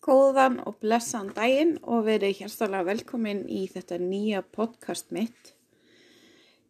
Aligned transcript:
Góðan 0.00 0.62
og 0.64 0.78
blessaðan 0.80 1.34
daginn 1.36 1.72
og 1.84 2.06
verið 2.06 2.38
hérstalega 2.38 2.86
velkomin 2.88 3.42
í 3.52 3.66
þetta 3.68 3.98
nýja 4.00 4.40
podcast 4.40 5.10
mitt. 5.12 5.50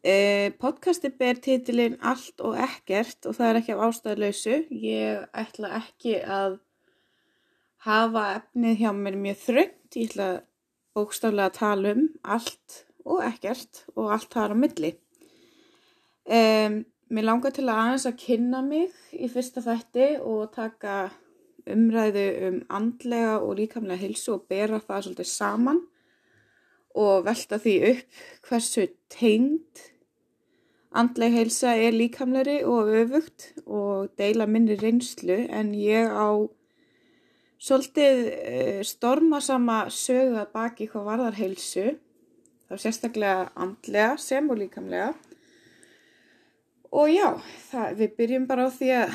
Eh, 0.02 0.50
podcasti 0.58 1.12
ber 1.14 1.38
titilinn 1.38 1.94
Allt 2.02 2.42
og 2.42 2.58
ekkert 2.58 3.28
og 3.30 3.36
það 3.38 3.46
er 3.50 3.60
ekki 3.60 3.76
af 3.76 3.84
ástæðlausu. 3.86 4.58
Ég 4.82 5.28
ætla 5.44 5.70
ekki 5.78 6.16
að 6.26 6.58
hafa 7.86 8.26
efnið 8.40 8.82
hjá 8.82 8.90
mér 8.98 9.20
mjög 9.22 9.40
þröngt. 9.44 9.78
Ég 9.94 10.10
ætla 10.10 10.28
bókstaflega 10.98 11.52
að 11.52 11.58
tala 11.60 11.94
um 11.94 12.04
allt 12.24 12.82
og 13.06 13.22
ekkert 13.30 13.84
og 13.94 14.10
allt 14.10 14.34
þar 14.34 14.58
á 14.58 14.62
milli. 14.66 14.94
Um, 16.26 16.82
mér 17.14 17.30
langar 17.30 17.54
til 17.54 17.68
að 17.68 17.78
aðeins 17.78 18.10
að 18.10 18.20
kynna 18.26 18.66
mig 18.66 18.90
í 19.14 19.30
fyrsta 19.30 19.62
þætti 19.62 20.16
og 20.18 20.48
taka 20.58 21.12
umræðu 21.74 22.26
um 22.48 22.58
andlega 22.80 23.38
og 23.38 23.56
líkamlega 23.60 24.02
hilsu 24.04 24.34
og 24.36 24.46
bera 24.50 24.80
það 24.82 25.06
svolítið 25.06 25.30
saman 25.30 25.80
og 26.98 27.24
velta 27.26 27.58
því 27.62 27.74
upp 27.92 28.20
hversu 28.48 28.86
tengd 29.12 29.86
andlega 30.90 31.38
hilsa 31.38 31.74
er 31.78 31.94
líkamleri 31.94 32.60
og 32.66 32.90
öfugt 32.90 33.52
og 33.66 34.10
deila 34.18 34.46
minni 34.46 34.76
reynslu. 34.78 35.46
En 35.50 35.74
ég 35.74 36.10
á 36.10 36.34
svolítið 37.60 38.22
eh, 38.34 38.80
stormasama 38.84 39.84
sögða 39.90 40.46
baki 40.52 40.88
hvað 40.90 41.10
varðar 41.12 41.38
hilsu 41.38 41.90
þá 42.70 42.78
sérstaklega 42.78 43.50
andlega 43.54 44.16
sem 44.18 44.50
og 44.50 44.58
líkamlega. 44.58 45.12
Og 46.90 47.06
já, 47.12 47.38
það, 47.70 47.92
við 48.00 48.16
byrjum 48.18 48.46
bara 48.50 48.66
á 48.66 48.70
því 48.74 48.88
að 48.98 49.12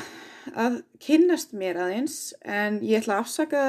að 0.54 0.80
kynnast 1.02 1.54
mér 1.56 1.80
aðeins 1.86 2.34
en 2.42 2.80
ég 2.84 3.02
ætla 3.02 3.18
að 3.18 3.24
afsaka 3.24 3.62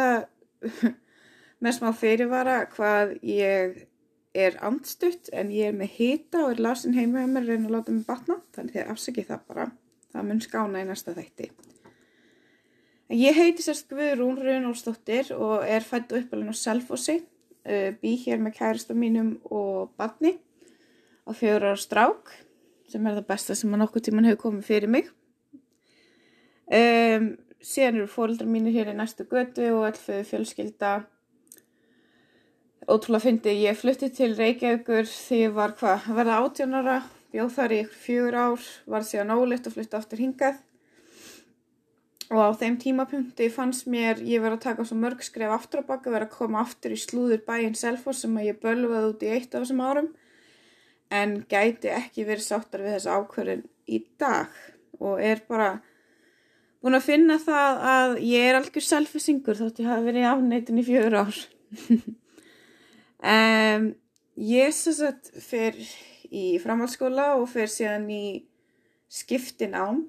með 1.64 1.78
smá 1.78 1.92
fyrirvara 1.98 2.58
hvað 2.74 3.16
ég 3.26 3.86
er 4.38 4.58
andstutt 4.66 5.32
en 5.34 5.50
ég 5.54 5.72
er 5.72 5.78
með 5.78 5.96
hýta 5.98 6.44
og 6.46 6.56
er 6.56 6.64
lasin 6.68 6.98
heima 6.98 7.26
mér 7.26 7.46
að 7.46 7.54
reyna 7.54 7.70
að 7.70 7.76
láta 7.78 7.96
mig 7.96 8.06
batna 8.08 8.38
þannig 8.56 8.82
að 8.82 8.92
afsaki 8.94 9.26
það 9.26 9.48
bara. 9.48 9.70
Það 10.14 10.28
mun 10.28 10.44
skána 10.44 10.84
í 10.84 10.88
næsta 10.88 11.14
þætti. 11.18 11.50
Ég 13.18 13.38
heiti 13.38 13.64
sérst 13.64 13.88
Guðrún 13.90 14.40
Runolsdóttir 14.42 15.32
og 15.36 15.64
er 15.64 15.86
fætt 15.86 16.12
uppalinn 16.12 16.52
á 16.52 16.56
Selfossi 16.58 17.22
uh, 17.22 17.92
bý 18.02 18.18
hér 18.26 18.42
með 18.44 18.58
kærista 18.60 18.96
mínum 18.98 19.38
og 19.48 19.94
batni 20.00 20.36
á 21.24 21.32
fjóra 21.36 21.72
ára 21.72 21.80
strák 21.80 22.34
sem 22.92 23.08
er 23.08 23.18
það 23.20 23.30
besta 23.32 23.56
sem 23.56 23.72
að 23.74 23.84
nokkuð 23.84 24.08
tíman 24.08 24.28
hefur 24.28 24.44
komið 24.48 24.68
fyrir 24.68 24.92
mig 24.92 25.10
Um, 26.68 27.38
síðan 27.64 28.02
eru 28.02 28.10
fóröldrar 28.12 28.50
mínir 28.52 28.76
hér 28.76 28.92
í 28.92 28.96
næstu 28.98 29.24
götu 29.30 29.70
og 29.78 29.86
allfið 29.88 30.26
fjölskylda. 30.28 30.92
Ótrúlega 32.88 33.24
fyndi 33.24 33.54
ég 33.62 33.80
flutti 33.80 34.10
til 34.12 34.34
Reykjavíkur 34.36 35.08
því 35.08 35.40
ég 35.46 35.56
var 35.56 35.74
hvað, 35.80 36.10
verða 36.18 36.42
18 36.44 36.76
ára, 36.80 36.98
bjóð 37.32 37.54
þar 37.56 37.76
í 37.76 37.80
fjögur 38.04 38.38
ár, 38.40 38.68
var 38.88 39.08
síðan 39.08 39.34
ólitt 39.36 39.68
og 39.68 39.76
flutti 39.76 40.00
aftur 40.00 40.24
hingað. 40.24 40.62
Og 42.28 42.40
á 42.44 42.52
þeim 42.60 42.76
tímapunkti 42.80 43.48
fannst 43.52 43.88
mér 43.88 44.20
ég 44.20 44.44
verið 44.44 44.58
að 44.58 44.64
taka 44.66 44.86
svo 44.88 45.00
mörg 45.00 45.24
skref 45.24 45.54
aftur 45.56 45.84
á 45.88 45.90
baka, 45.96 46.12
verið 46.12 46.28
að 46.28 46.36
koma 46.36 46.64
aftur 46.66 46.96
í 46.96 47.00
slúður 47.00 47.44
bæinn 47.48 47.76
Selfors 47.80 48.26
sem 48.26 48.36
að 48.36 48.50
ég 48.50 48.64
bölvaði 48.64 49.12
út 49.14 49.24
í 49.24 49.30
eitt 49.32 49.54
af 49.56 49.64
þessum 49.64 49.84
árum. 49.88 50.10
En 51.08 51.38
gæti 51.48 51.96
ekki 51.96 52.28
verið 52.28 52.50
sáttar 52.50 52.84
við 52.84 52.98
þessa 52.98 53.16
ákverðin 53.22 53.64
í 53.88 54.02
dag 54.20 54.52
og 55.00 55.22
er 55.24 55.44
bara 55.48 55.78
búin 56.88 56.96
að 57.02 57.08
finna 57.10 57.36
það 57.44 57.82
að 57.92 58.14
ég 58.24 58.46
er 58.48 58.58
algjör 58.62 58.86
selfisingur 58.88 59.58
þótt 59.60 59.82
ég 59.84 59.90
hafi 59.92 60.06
verið 60.06 60.24
í 60.24 60.28
afneitin 60.30 60.78
í 60.80 60.84
fjögur 60.88 61.18
ár. 61.20 61.40
um, 63.34 63.88
ég 64.40 64.76
sess 64.78 65.02
að 65.04 65.34
fer 65.44 65.82
í 66.32 66.46
framhaldsskóla 66.64 67.34
og 67.42 67.50
fer 67.52 67.68
síðan 67.72 68.08
í 68.08 68.24
skiptin 69.12 69.76
ám 69.76 70.06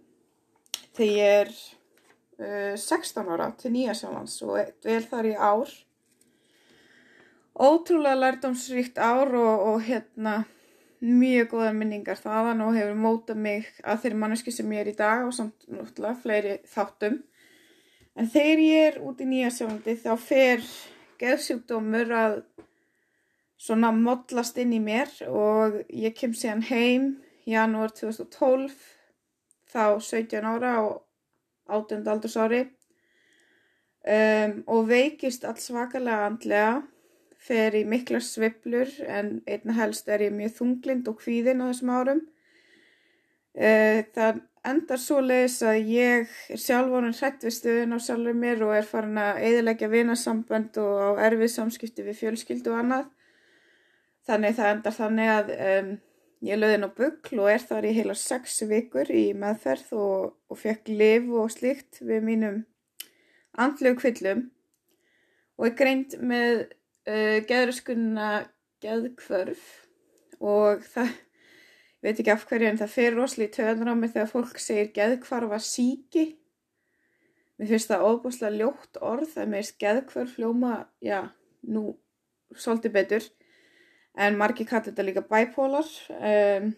þegar 0.95 1.19
ég 1.19 1.35
er 1.41 1.51
uh, 1.51 2.79
16 2.79 3.27
ára 3.27 3.51
til 3.59 3.75
Nýjasjálands 3.75 4.39
og 4.47 4.63
vel 4.87 5.03
þar 5.11 5.31
í 5.33 5.35
ár. 5.35 5.75
Ótrúlega 7.59 8.21
lærdomsríkt 8.21 9.03
ár 9.03 9.35
og, 9.35 9.67
og 9.73 9.83
hérna 9.89 10.45
mjög 11.05 11.53
góða 11.53 11.73
minningar 11.77 12.19
þaðan 12.19 12.63
og 12.67 12.77
hefur 12.77 12.99
mótað 12.99 13.41
mig 13.45 13.67
að 13.85 14.05
þeirri 14.05 14.21
manneski 14.23 14.55
sem 14.55 14.73
ég 14.75 14.85
er 14.85 14.93
í 14.93 14.99
dag 14.99 15.27
og 15.27 15.35
samt 15.37 15.67
náttúrulega 15.71 16.23
fleiri 16.23 16.55
þáttum. 16.69 17.19
En 18.19 18.31
þegar 18.31 18.63
ég 18.65 18.87
er 18.89 19.01
út 19.07 19.21
í 19.23 19.29
Nýja 19.29 19.51
sjálfandi 19.55 19.95
þá 20.03 20.11
fer 20.19 20.65
geðsjúkdómur 21.21 22.15
að 22.15 22.41
svona 23.59 23.91
modlast 23.95 24.59
inn 24.63 24.75
í 24.75 24.81
mér 24.83 25.11
og 25.27 25.81
ég 25.91 26.15
kem 26.19 26.35
síðan 26.35 26.65
heim 26.67 27.09
janúar 27.49 27.95
2012 27.95 28.75
þá 29.69 29.99
17 30.03 30.47
ára 30.47 30.75
og 30.85 31.03
18. 31.69 32.07
aldursári 32.09 32.61
um, 34.09 34.55
og 34.67 34.87
veikist 34.89 35.45
alls 35.49 35.67
svakalega 35.69 36.29
andlega 36.31 36.71
fer 37.39 37.77
í 37.79 37.85
mikla 37.89 38.21
sviplur 38.25 38.91
en 39.07 39.39
einna 39.47 39.77
helst 39.79 40.09
er 40.11 40.27
ég 40.27 40.35
mjög 40.35 40.57
þunglind 40.59 41.09
og 41.11 41.23
hvíðin 41.23 41.63
á 41.63 41.71
þessum 41.71 41.95
árum. 41.95 42.23
Það 43.59 44.41
endar 44.69 45.01
svo 45.01 45.21
leiðis 45.23 45.61
að 45.67 45.93
ég 45.93 46.33
er 46.53 46.61
sjálfvonun 46.61 47.17
hrætt 47.17 47.47
við 47.47 47.55
stöðun 47.57 47.97
á 47.97 47.99
sjálfur 48.03 48.37
mér 48.37 48.65
og 48.67 48.75
er 48.77 48.89
farin 48.89 49.21
að 49.23 49.41
eðilegja 49.49 49.89
vinasamband 49.93 50.79
og 50.83 50.99
á 50.99 51.11
erfið 51.29 51.55
samskipti 51.55 52.05
við 52.07 52.21
fjölskyldu 52.23 52.75
og 52.75 52.83
annað. 52.83 53.09
Þannig 54.29 54.59
það 54.59 54.73
endar 54.75 54.97
þannig 54.99 55.33
að 55.33 55.53
um, 55.57 55.93
ég 56.45 56.61
löði 56.61 56.81
ná 56.83 56.89
bukl 56.99 57.41
og 57.43 57.51
er 57.53 57.65
þar 57.71 57.89
í 57.89 57.95
heila 57.97 58.17
sex 58.19 58.61
vikur 58.69 59.11
í 59.11 59.25
meðferð 59.39 59.95
og, 59.97 60.35
og 60.51 60.61
fekk 60.61 60.91
liv 60.93 61.31
og 61.33 61.51
slíkt 61.55 62.03
við 62.05 62.27
mínum 62.27 62.61
andlegu 63.59 63.99
kvillum 64.03 64.45
og 65.59 65.67
er 65.67 65.79
greint 65.79 66.19
með 66.23 66.69
uh, 67.09 67.39
geðröskunna 67.49 68.29
geðkvörf 68.85 69.65
og 70.39 70.85
það, 70.87 71.15
ég 71.99 72.07
veit 72.07 72.21
ekki 72.21 72.35
af 72.35 72.45
hverju 72.49 72.69
en 72.71 72.81
það 72.83 72.93
fer 72.95 73.17
rosalega 73.17 73.49
í 73.49 73.55
töðunar 73.57 73.97
á 73.97 74.01
mig 74.01 74.13
þegar 74.15 74.31
fólk 74.31 74.61
segir 74.63 74.93
geðkvarfa 74.95 75.59
síki. 75.63 76.27
Mér 77.59 77.73
finnst 77.73 77.91
það 77.91 78.05
óbúslega 78.07 78.61
ljótt 78.61 79.01
orð 79.03 79.35
að 79.35 79.51
mér 79.51 79.65
finnst 79.65 79.81
geðkvörf 79.83 80.37
hljóma, 80.39 80.75
já, 81.03 81.25
nú 81.67 81.97
svolítið 82.55 82.95
betur 82.95 83.25
en 84.19 84.39
margir 84.39 84.67
kallir 84.67 84.91
þetta 84.91 85.07
líka 85.07 85.23
bæpólar 85.27 85.89
um, 86.15 86.71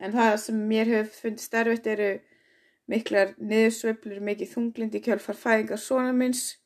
en 0.00 0.14
það 0.14 0.36
sem 0.44 0.60
mér 0.70 0.90
hefur 0.90 1.24
fundið 1.24 1.44
sterfitt 1.44 1.88
eru 1.90 2.10
miklar 2.90 3.34
niðursveiflur, 3.38 4.22
mikið 4.24 4.54
þunglind 4.54 4.96
í 4.98 5.02
kjálfarfæðingar 5.04 5.78
svona 5.78 6.14
minns. 6.16 6.56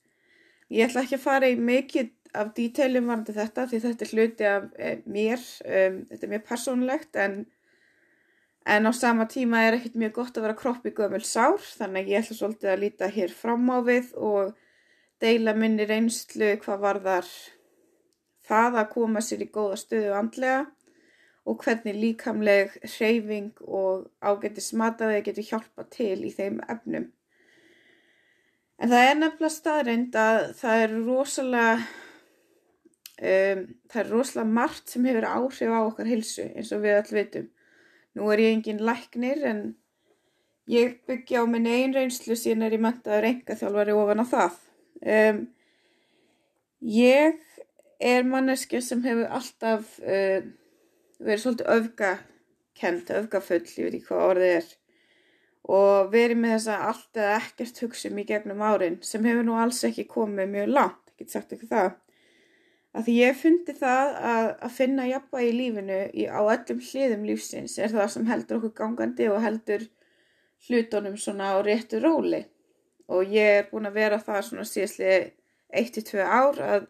Ég 0.72 0.88
ætla 0.88 1.02
ekki 1.04 1.18
að 1.18 1.24
fara 1.26 1.50
í 1.52 1.58
mikið 1.60 2.12
af 2.34 2.52
díteilum 2.56 3.10
varandi 3.10 3.34
þetta 3.36 3.66
því 3.70 3.80
þetta 3.84 4.06
er 4.06 4.14
hluti 4.14 4.48
af 4.50 4.68
eh, 4.78 5.02
mér, 5.06 5.42
um, 5.64 6.00
þetta 6.10 6.26
er 6.26 6.32
mjög 6.34 6.44
persónlegt 6.48 7.18
en, 7.24 7.38
en 8.66 8.90
á 8.90 8.92
sama 8.96 9.28
tíma 9.30 9.64
er 9.64 9.78
ekkert 9.78 9.98
mjög 10.02 10.14
gott 10.20 10.38
að 10.38 10.48
vera 10.48 10.58
kropp 10.58 10.86
í 10.88 10.94
gömul 10.96 11.22
sár 11.24 11.62
þannig 11.64 12.12
ég 12.12 12.24
ætla 12.24 12.38
svolítið 12.40 12.72
að 12.74 12.84
líta 12.84 13.10
hér 13.16 13.34
fram 13.34 13.66
á 13.70 13.78
við 13.86 14.14
og 14.18 14.54
deila 15.22 15.54
minni 15.56 15.86
reynslu 15.88 16.54
hvað 16.62 16.82
varðar 16.84 17.34
það 18.44 18.80
að 18.82 18.90
koma 18.92 19.22
sér 19.24 19.44
í 19.44 19.52
góða 19.52 19.78
stöðu 19.80 20.16
andlega 20.18 20.64
og 21.44 21.60
hvernig 21.60 21.96
líkamleg 22.00 22.72
hreyfing 22.96 23.52
og 23.68 24.08
ágætti 24.24 24.64
smataði 24.64 25.20
getur 25.26 25.48
hjálpa 25.50 25.84
til 25.92 26.24
í 26.24 26.32
þeim 26.32 26.62
efnum. 26.72 27.10
En 28.80 28.90
það 28.90 29.08
er 29.08 29.18
nefnilega 29.18 29.54
staðrind 29.54 30.16
að 30.18 30.40
það 30.58 30.84
er 30.84 30.96
rosalega 31.04 31.74
Um, 33.14 33.60
það 33.86 34.00
er 34.00 34.08
rosalega 34.10 34.50
margt 34.56 34.90
sem 34.90 35.04
hefur 35.06 35.26
áhrif 35.28 35.70
á 35.70 35.80
okkar 35.84 36.08
hilsu 36.10 36.48
eins 36.50 36.72
og 36.74 36.82
við 36.82 36.98
öll 36.98 37.14
veitum. 37.14 37.48
Nú 38.18 38.30
er 38.32 38.42
ég 38.42 38.56
engin 38.56 38.82
læknir 38.82 39.44
en 39.46 39.60
ég 40.70 40.96
byggja 41.06 41.42
á 41.42 41.50
minn 41.50 41.68
einn 41.70 41.94
reynslu 41.94 42.34
síðan 42.38 42.66
er 42.66 42.74
ég 42.74 42.82
mentaður 42.82 43.28
enga 43.30 43.58
þjálfari 43.60 43.94
ofan 43.94 44.24
á 44.24 44.26
það. 44.32 44.60
Um, 45.14 45.40
ég 46.82 47.38
er 48.02 48.26
manneski 48.26 48.82
sem 48.82 49.02
hefur 49.04 49.30
alltaf 49.30 49.98
uh, 50.02 50.46
verið 51.22 51.42
svolítið 51.44 51.70
öfgakent, 51.76 53.12
öfgafull, 53.14 53.62
ég 53.62 53.86
veit 53.86 53.98
ekki 54.00 54.08
hvað 54.08 54.26
orðið 54.32 54.56
er 54.58 54.72
og 55.64 56.10
verið 56.12 56.40
með 56.42 56.58
þessa 56.58 56.78
allt 56.90 57.18
eða 57.18 57.36
ekkert 57.38 57.78
hugsun 57.84 58.18
í 58.20 58.26
gegnum 58.28 58.64
árin 58.64 58.98
sem 59.06 59.24
hefur 59.24 59.46
nú 59.46 59.54
alls 59.56 59.80
ekki 59.86 60.04
komið 60.10 60.50
mjög 60.52 60.74
langt, 60.74 61.04
ég 61.14 61.22
get 61.22 61.32
sagt 61.32 61.54
ekki 61.56 61.70
það. 61.70 61.94
Að 62.94 63.08
því 63.08 63.14
ég 63.18 63.38
fundi 63.40 63.74
það 63.74 64.16
að, 64.30 64.48
að 64.62 64.74
finna 64.76 65.04
jafnvægi 65.08 65.50
í 65.50 65.54
lífinu 65.58 66.00
í, 66.14 66.26
á 66.30 66.40
öllum 66.40 66.82
hliðum 66.88 67.24
lífsins 67.26 67.78
er 67.82 67.90
það 67.90 68.10
sem 68.12 68.26
heldur 68.28 68.60
okkur 68.60 68.74
gangandi 68.78 69.26
og 69.32 69.40
heldur 69.42 69.88
hlutunum 70.68 71.16
svona 71.18 71.54
á 71.54 71.58
réttu 71.66 71.98
róli. 72.02 72.44
Og 73.10 73.32
ég 73.34 73.58
er 73.58 73.66
búin 73.72 73.88
að 73.90 73.98
vera 73.98 74.20
það 74.22 74.44
svona 74.46 74.66
síðastli 74.68 75.16
1-2 75.74 76.22
ár 76.22 76.60
að 76.62 76.86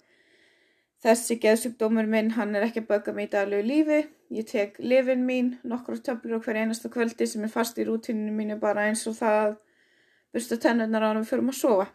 þessi 1.05 1.39
geðsjúkdómur 1.41 2.07
minn, 2.09 2.31
hann 2.37 2.55
er 2.57 2.67
ekki 2.69 2.83
að 2.85 2.91
bögga 2.93 3.15
mig 3.17 3.29
í 3.29 3.33
daglegu 3.33 3.67
lífi. 3.69 4.01
Ég 4.35 4.47
tek 4.49 4.77
lifin 4.81 5.25
mín, 5.25 5.51
nokkur 5.65 6.01
töflur 6.05 6.39
og 6.39 6.45
hver 6.45 6.61
einasta 6.61 6.91
kvöldi 6.93 7.27
sem 7.29 7.45
er 7.45 7.53
fast 7.53 7.81
í 7.81 7.85
rútíninu 7.89 8.33
mínu 8.35 8.59
bara 8.61 8.87
eins 8.89 9.05
og 9.09 9.17
það 9.19 9.57
bursta 10.35 10.61
tennurnar 10.61 11.05
á 11.05 11.09
hann 11.11 11.21
við 11.23 11.33
förum 11.33 11.53
að 11.53 11.61
sofa. 11.61 11.89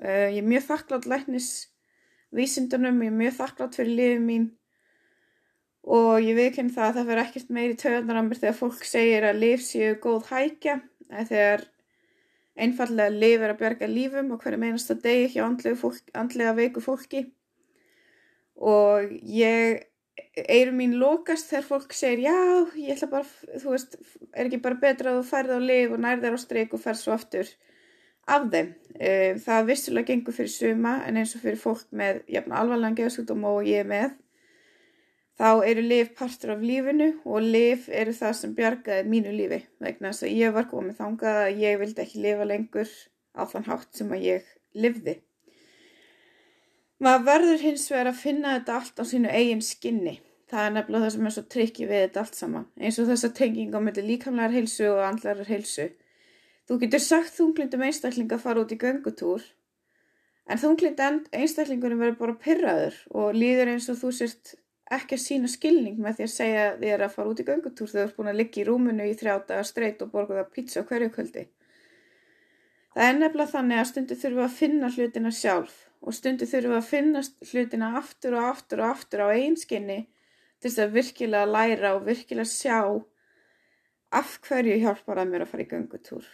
Uh, 0.00 0.28
ég 0.32 0.40
er 0.40 0.48
mjög 0.48 0.66
þakklátt 0.68 1.08
læknisvísindunum, 2.32 3.02
ég 3.02 3.10
er 3.10 3.16
mjög 3.16 3.34
þakklátt 3.36 3.76
fyrir 3.76 3.96
lifin 3.96 4.26
mín. 4.26 4.48
Og 5.82 6.22
ég 6.22 6.36
viðkynna 6.38 6.72
það 6.72 6.86
að 6.86 6.96
það 6.96 7.08
fyrir 7.10 7.22
ekkert 7.22 7.50
meiri 7.50 7.76
töðanar 7.76 8.18
á 8.18 8.22
mér 8.22 8.40
þegar 8.40 8.58
fólk 8.58 8.84
segir 8.86 9.24
að 9.26 9.40
lif 9.42 9.62
séu 9.66 9.94
góð 10.00 10.28
hækja 10.30 10.80
þegar 11.28 11.64
einfallega 12.56 13.10
lif 13.10 13.42
er 13.42 13.52
að 13.52 13.62
berga 13.62 13.88
lífum 13.90 14.30
og 14.32 14.42
hverju 14.42 14.60
meinast 14.62 14.92
að 14.92 15.02
degi 15.02 15.40
andlega, 15.42 15.76
fólk, 15.76 16.12
andlega 16.14 16.54
veiku 16.54 16.80
fólki. 16.80 17.26
Og 18.56 19.10
ég 19.26 19.88
eirum 20.36 20.78
mín 20.78 20.96
lókast 21.00 21.50
þegar 21.50 21.66
fólk 21.66 21.96
segir 21.96 22.28
já, 22.28 22.38
ég 22.78 22.94
ætla 22.94 23.10
bara, 23.10 23.26
þú 23.58 23.74
veist, 23.74 23.98
er 24.32 24.46
ekki 24.46 24.62
bara 24.62 24.80
betra 24.80 25.12
að 25.12 25.20
þú 25.20 25.28
færði 25.28 25.58
á 25.58 25.60
lif 25.66 25.92
og 25.96 26.02
nærðir 26.04 26.36
á 26.36 26.40
streik 26.40 26.76
og 26.76 26.84
færð 26.84 27.02
svo 27.02 27.16
aftur 27.16 27.50
af 28.30 28.48
þeim. 28.52 28.74
Eh, 29.00 29.38
það 29.40 29.68
vissulega 29.70 30.12
gengur 30.12 30.36
fyrir 30.36 30.52
suma 30.52 30.98
en 31.06 31.16
eins 31.16 31.34
og 31.36 31.42
fyrir 31.42 31.58
fólk 31.58 31.86
með 31.90 32.22
jafn 32.30 32.52
alvarlega 32.54 33.00
geðsugdóm 33.00 33.46
og 33.48 33.64
ég 33.66 33.88
með 33.88 34.12
þá 35.40 35.64
eru 35.66 35.82
lif 35.82 36.12
partur 36.18 36.52
af 36.54 36.62
lífinu 36.62 37.08
og 37.24 37.42
lif 37.42 37.88
eru 37.88 38.12
það 38.14 38.34
sem 38.38 38.54
bjargaði 38.54 39.08
mínu 39.08 39.32
lífi 39.34 39.62
vegna 39.82 40.12
þess 40.12 40.26
að 40.28 40.36
ég 40.38 40.54
var 40.54 40.68
komið 40.70 41.00
þangað 41.00 41.40
að 41.46 41.62
ég 41.64 41.80
vildi 41.80 42.04
ekki 42.04 42.24
lifa 42.26 42.48
lengur 42.48 42.92
á 43.32 43.42
þann 43.48 43.68
hátt 43.70 43.96
sem 43.96 44.12
að 44.12 44.26
ég 44.28 44.50
livði. 44.76 45.16
Maður 47.02 47.24
verður 47.26 47.64
hins 47.64 47.88
vegar 47.90 48.12
að 48.12 48.20
finna 48.20 48.52
þetta 48.58 48.76
allt 48.78 49.00
á 49.02 49.04
sínu 49.08 49.32
eigin 49.32 49.64
skinni. 49.66 50.20
Það 50.52 50.66
er 50.66 50.74
nefnilega 50.76 51.06
það 51.06 51.14
sem 51.14 51.26
er 51.26 51.34
svo 51.34 51.42
trikki 51.54 51.86
við 51.88 52.02
þetta 52.04 52.22
allt 52.22 52.36
saman. 52.38 52.66
Eins 52.78 52.98
og 53.00 53.08
þess 53.08 53.26
að 53.26 53.34
tenging 53.40 53.74
á 53.74 53.80
myndi 53.82 54.04
líkamlegar 54.06 54.54
heilsu 54.54 54.86
og 54.92 55.00
andlarar 55.08 55.48
heilsu. 55.48 55.88
Þú 56.72 56.78
getur 56.80 57.02
sagt 57.04 57.34
þunglindum 57.36 57.82
einstakling 57.84 58.30
að 58.32 58.44
fara 58.46 58.62
út 58.64 58.70
í 58.72 58.76
göngutúr 58.80 59.42
en 60.48 60.60
þunglind 60.62 61.00
einstaklingunum 61.36 61.98
verður 62.00 62.14
bara 62.16 62.34
pyrraður 62.40 62.94
og 63.12 63.34
líður 63.36 63.74
eins 63.74 63.88
og 63.92 63.98
þú 64.00 64.12
sért 64.16 64.52
ekki 64.96 65.18
að 65.18 65.20
sína 65.26 65.50
skilning 65.52 65.98
með 66.00 66.14
því 66.16 66.24
að 66.24 66.30
segja 66.32 66.62
þér 66.78 67.02
að 67.04 67.18
fara 67.18 67.34
út 67.34 67.42
í 67.42 67.44
göngutúr 67.50 67.90
þegar 67.90 68.06
þú 68.06 68.08
ert 68.08 68.16
búin 68.16 68.30
að 68.32 68.38
liggja 68.40 68.62
í 68.62 68.64
rúmunu 68.70 69.04
í 69.04 69.18
þrjáta 69.20 69.58
streyt 69.68 70.00
og 70.00 70.14
borga 70.14 70.38
það 70.38 70.48
pizza 70.54 70.82
hverju 70.88 71.08
kvöldi. 71.12 71.42
Það 72.94 73.08
er 73.10 73.18
nefnilega 73.18 73.52
þannig 73.52 73.80
að 73.82 73.90
stundu 73.90 74.16
þurfum 74.22 74.46
að 74.46 74.56
finna 74.62 74.90
hlutina 74.96 75.32
sjálf 75.40 75.74
og 76.00 76.16
stundu 76.16 76.48
þurfum 76.48 76.76
að 76.78 76.88
finna 76.88 77.22
hlutina 77.50 77.90
aftur 78.00 78.38
og 78.38 78.46
aftur 78.54 78.80
og 78.80 78.94
aftur 78.94 79.24
á 79.24 79.36
einskinni 79.36 79.98
til 80.56 80.70
þess 80.70 80.86
að 80.86 80.96
virkilega 80.96 81.52
læra 81.52 81.92
og 81.98 82.08
virkilega 82.08 82.48
sjá 82.48 82.80
af 84.22 84.38
hverju 84.48 84.80
hjálpar 84.86 85.20
að 85.20 85.34
mér 85.34 85.44
að 85.44 85.52
fara 85.52 85.68
í 85.68 85.68
göngutúr. 85.68 86.32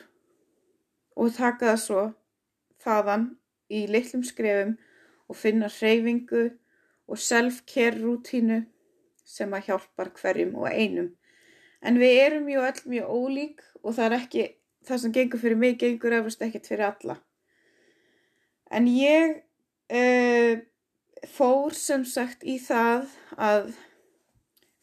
Og 1.19 1.35
taka 1.35 1.73
það 1.73 1.81
svo 1.83 2.03
þaðan 2.85 3.29
í 3.75 3.85
litlum 3.91 4.25
skrefum 4.25 4.77
og 5.29 5.37
finna 5.37 5.69
hreyfingu 5.73 6.45
og 7.09 7.21
self-care 7.21 7.99
rútínu 7.99 8.63
sem 9.29 9.53
að 9.53 9.69
hjálpar 9.69 10.13
hverjum 10.17 10.55
og 10.57 10.71
einum. 10.71 11.11
En 11.85 11.99
við 12.01 12.21
erum 12.23 12.49
ju 12.51 12.63
öll 12.65 12.81
mjög 12.91 13.11
ólík 13.13 13.61
og 13.83 13.95
það 13.97 14.07
er 14.07 14.17
ekki, 14.19 14.47
það 14.87 15.03
sem 15.03 15.15
gengur 15.15 15.43
fyrir 15.43 15.61
mig 15.61 15.77
gengur 15.81 16.17
eflust 16.17 16.43
ekkert 16.43 16.71
fyrir 16.71 16.89
alla. 16.89 17.19
En 18.71 18.89
ég 18.91 19.39
uh, 19.93 20.59
fór 21.37 21.77
sem 21.77 22.05
sagt 22.09 22.45
í 22.45 22.59
það 22.63 23.07
að 23.37 23.71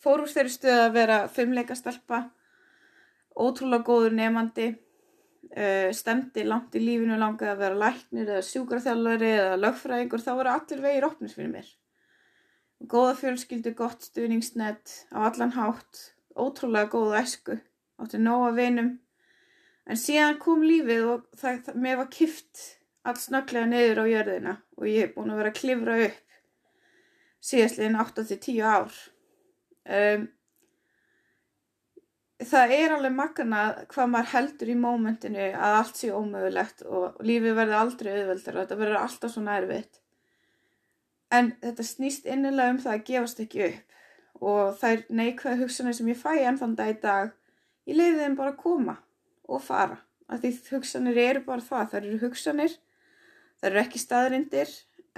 fór 0.01 0.23
úr 0.23 0.31
þeirri 0.31 0.53
stuð 0.53 0.79
að 0.85 0.95
vera 0.95 1.19
fimmleika 1.31 1.77
stelpa, 1.77 2.27
ótrúlega 3.35 3.85
góður 3.85 4.15
nefandi, 4.17 4.71
uh, 5.51 5.89
stemdi 5.95 6.45
langt 6.47 6.75
í 6.77 6.81
lífinu 6.83 7.17
langaði 7.19 7.53
að 7.53 7.63
vera 7.63 7.79
læknir 7.83 8.29
eða 8.29 8.45
sjúkarþjálfari 8.49 9.31
eða 9.37 9.61
lögfræðingur, 9.61 10.23
þá 10.25 10.31
voru 10.39 10.53
allir 10.53 10.83
vegir 10.85 11.07
opnir 11.07 11.33
fyrir 11.33 11.51
mér. 11.53 11.71
Góða 12.91 13.15
fjölskyldu, 13.21 13.73
gott 13.77 14.05
stuðningsnett 14.05 14.95
á 15.15 15.29
allan 15.29 15.55
hátt, 15.55 16.01
ótrúlega 16.35 16.91
góða 16.91 17.21
esku, 17.23 17.59
átti 18.01 18.19
nóga 18.21 18.51
vinum. 18.57 18.95
En 19.85 19.99
síðan 20.01 20.39
kom 20.41 20.65
lífið 20.65 21.07
og 21.07 21.25
það, 21.37 21.61
það, 21.67 21.81
mér 21.85 21.99
var 22.01 22.11
kift 22.13 22.63
alls 23.05 23.27
nögglega 23.29 23.69
niður 23.69 24.01
á 24.01 24.05
jörðina 24.09 24.53
og 24.79 24.87
ég 24.89 25.03
hef 25.03 25.11
búin 25.15 25.31
að 25.31 25.41
vera 25.43 25.51
að 25.53 25.59
klifra 25.59 25.97
upp 26.07 26.21
síðastliðin 27.45 27.99
8-10 28.01 28.61
ár. 28.65 28.95
Um, 29.85 30.25
það 32.43 32.73
er 32.75 32.95
alveg 32.95 33.13
makana 33.15 33.61
hvað 33.91 34.09
maður 34.11 34.31
heldur 34.33 34.71
í 34.71 34.79
mómentinu 34.79 35.51
að 35.53 35.77
allt 35.81 35.99
sé 36.01 36.09
ómögulegt 36.11 36.83
og 36.83 37.21
lífið 37.23 37.55
verður 37.61 37.81
aldrei 37.83 38.09
auðveldar 38.15 38.57
og 38.57 38.65
þetta 38.65 38.79
verður 38.81 39.03
alltaf 39.03 39.31
svo 39.31 39.45
nærvitt 39.45 40.01
En 41.33 41.51
þetta 41.61 41.85
snýst 41.85 42.27
innilega 42.29 42.73
um 42.73 42.81
það 42.81 42.93
að 42.93 43.05
gefast 43.09 43.41
ekki 43.43 43.67
upp 43.69 43.93
og 44.45 44.75
þær 44.79 45.03
neikvæða 45.15 45.59
hugsanir 45.61 45.95
sem 45.97 46.09
ég 46.11 46.19
fæ 46.19 46.33
enn 46.43 46.59
þann 46.59 46.75
dag 46.77 46.91
í 46.91 46.97
dag, 47.01 47.31
ég 47.87 47.97
leiði 47.97 48.19
þeim 48.19 48.35
bara 48.37 48.51
að 48.51 48.59
koma 48.61 48.97
og 49.47 49.63
fara. 49.63 50.01
Af 50.27 50.41
því 50.43 50.51
hugsanir 50.73 51.19
eru 51.21 51.41
bara 51.45 51.63
það, 51.63 51.87
þær 51.93 52.01
eru 52.01 52.19
hugsanir, 52.25 52.75
þær 53.61 53.69
eru 53.71 53.81
ekki 53.81 54.01
staðrindir 54.01 54.75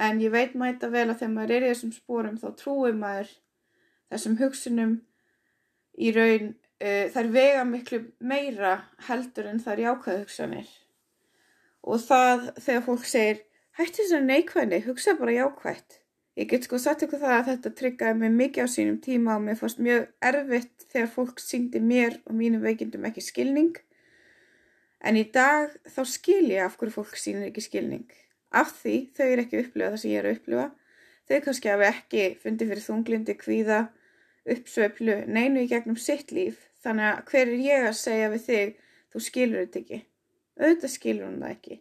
en 0.08 0.22
ég 0.22 0.32
veit 0.32 0.54
mæta 0.56 0.92
vel 0.94 1.08
að 1.10 1.24
þegar 1.24 1.34
maður 1.34 1.56
er 1.56 1.66
í 1.66 1.72
þessum 1.74 1.94
spórum 1.96 2.38
þá 2.40 2.48
trúir 2.62 2.98
maður 3.00 3.34
þessum 4.14 4.38
hugsunum 4.40 4.96
í 5.98 6.14
raun, 6.14 6.54
uh, 6.84 7.06
þær 7.14 7.32
vega 7.34 7.64
miklu 7.68 8.02
meira 8.20 8.74
heldur 9.08 9.50
en 9.52 9.62
þær 9.64 9.84
jákvæða 9.86 10.24
hugsanir. 10.26 10.74
Og 11.88 12.02
það 12.04 12.50
þegar 12.60 12.84
fólk 12.90 13.08
segir, 13.08 13.42
hætti 13.80 14.04
þessar 14.04 14.28
neikvæðni, 14.28 14.84
hugsa 14.88 15.16
bara 15.20 15.38
jákvætt. 15.38 16.02
Ég 16.38 16.52
get 16.52 16.68
sko 16.68 16.78
sagt 16.78 17.02
ykkur 17.02 17.18
það 17.18 17.34
að 17.34 17.48
þetta 17.50 17.70
tryggaði 17.80 18.18
mig 18.20 18.34
mikið 18.38 18.66
á 18.66 18.68
sínum 18.70 18.98
tíma 19.02 19.40
og 19.40 19.46
mér 19.48 19.56
fannst 19.58 19.80
mjög 19.82 20.04
erfitt 20.22 20.84
þegar 20.92 21.08
fólk 21.16 21.40
syngdi 21.42 21.80
mér 21.82 22.20
og 22.30 22.36
mínum 22.38 22.62
veikindum 22.62 23.08
ekki 23.10 23.24
skilning. 23.26 23.72
En 25.02 25.18
í 25.18 25.24
dag 25.34 25.74
þá 25.90 26.04
skil 26.06 26.44
ég 26.52 26.62
af 26.62 26.76
hverju 26.78 26.94
fólk 26.94 27.18
sínir 27.18 27.48
ekki 27.50 27.64
skilning. 27.66 28.06
Af 28.54 28.76
því 28.84 28.96
þau 29.18 29.26
eru 29.26 29.44
ekki 29.48 29.58
að 29.58 29.64
upplifa 29.66 29.90
það 29.96 30.04
sem 30.04 30.12
ég 30.12 30.22
er 30.22 30.30
að 30.30 30.38
upplifa. 30.38 30.68
Þau 31.28 31.40
kannski 31.48 31.74
hafi 31.74 31.88
ekki 31.90 32.28
fundið 32.44 32.72
fyrir 32.72 32.86
þunglindi, 32.86 33.38
kvíða, 33.42 33.80
uppsveiflu, 34.54 35.18
neinu 35.26 35.66
í 35.66 35.72
gegnum 35.74 35.98
sitt 35.98 36.32
líf. 36.32 36.67
Þannig 36.84 37.10
að 37.12 37.24
hver 37.32 37.48
er 37.48 37.64
ég 37.66 37.88
að 37.88 37.98
segja 38.00 38.34
við 38.34 38.44
þig, 38.48 38.76
þú 39.14 39.24
skilur 39.28 39.64
þetta 39.64 39.80
ekki. 39.84 40.02
Auðvitað 40.58 40.94
skilur 40.94 41.28
hún 41.28 41.40
það 41.42 41.56
ekki. 41.56 41.80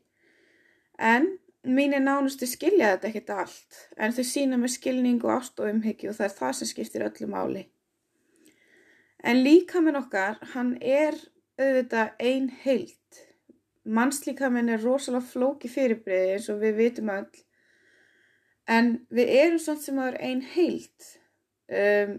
En 0.97 1.29
Mínir 1.67 1.99
nánustu 1.99 2.47
skilja 2.47 2.93
þetta 2.93 3.09
ekkert 3.09 3.31
allt, 3.35 3.79
en 3.99 4.13
þau 4.15 4.25
sína 4.29 4.59
með 4.61 4.77
skilning 4.77 5.25
og 5.25 5.33
ást 5.35 5.59
og 5.59 5.81
það 5.83 6.27
er 6.29 6.35
það 6.37 6.53
sem 6.59 6.69
skiptir 6.71 7.03
öllu 7.03 7.27
máli. 7.27 7.63
En 9.27 9.43
líka 9.43 9.83
minn 9.83 9.99
okkar, 9.99 10.39
hann 10.53 10.77
er 10.79 11.17
auðvitað 11.59 12.13
ein 12.23 12.47
heilt. 12.63 13.19
Mannslíka 13.83 14.51
minn 14.51 14.71
er 14.71 14.83
rosalega 14.83 15.27
flóki 15.27 15.71
fyrirbreyði 15.71 16.37
eins 16.37 16.49
og 16.55 16.63
við 16.63 16.79
vitum 16.79 17.11
öll, 17.17 17.43
en 18.71 18.93
við 19.11 19.35
erum 19.41 19.59
svona 19.63 19.83
sem 19.83 19.99
að 19.99 20.11
vera 20.13 20.31
ein 20.31 20.47
heilt. 20.55 21.11
Um, 21.67 22.17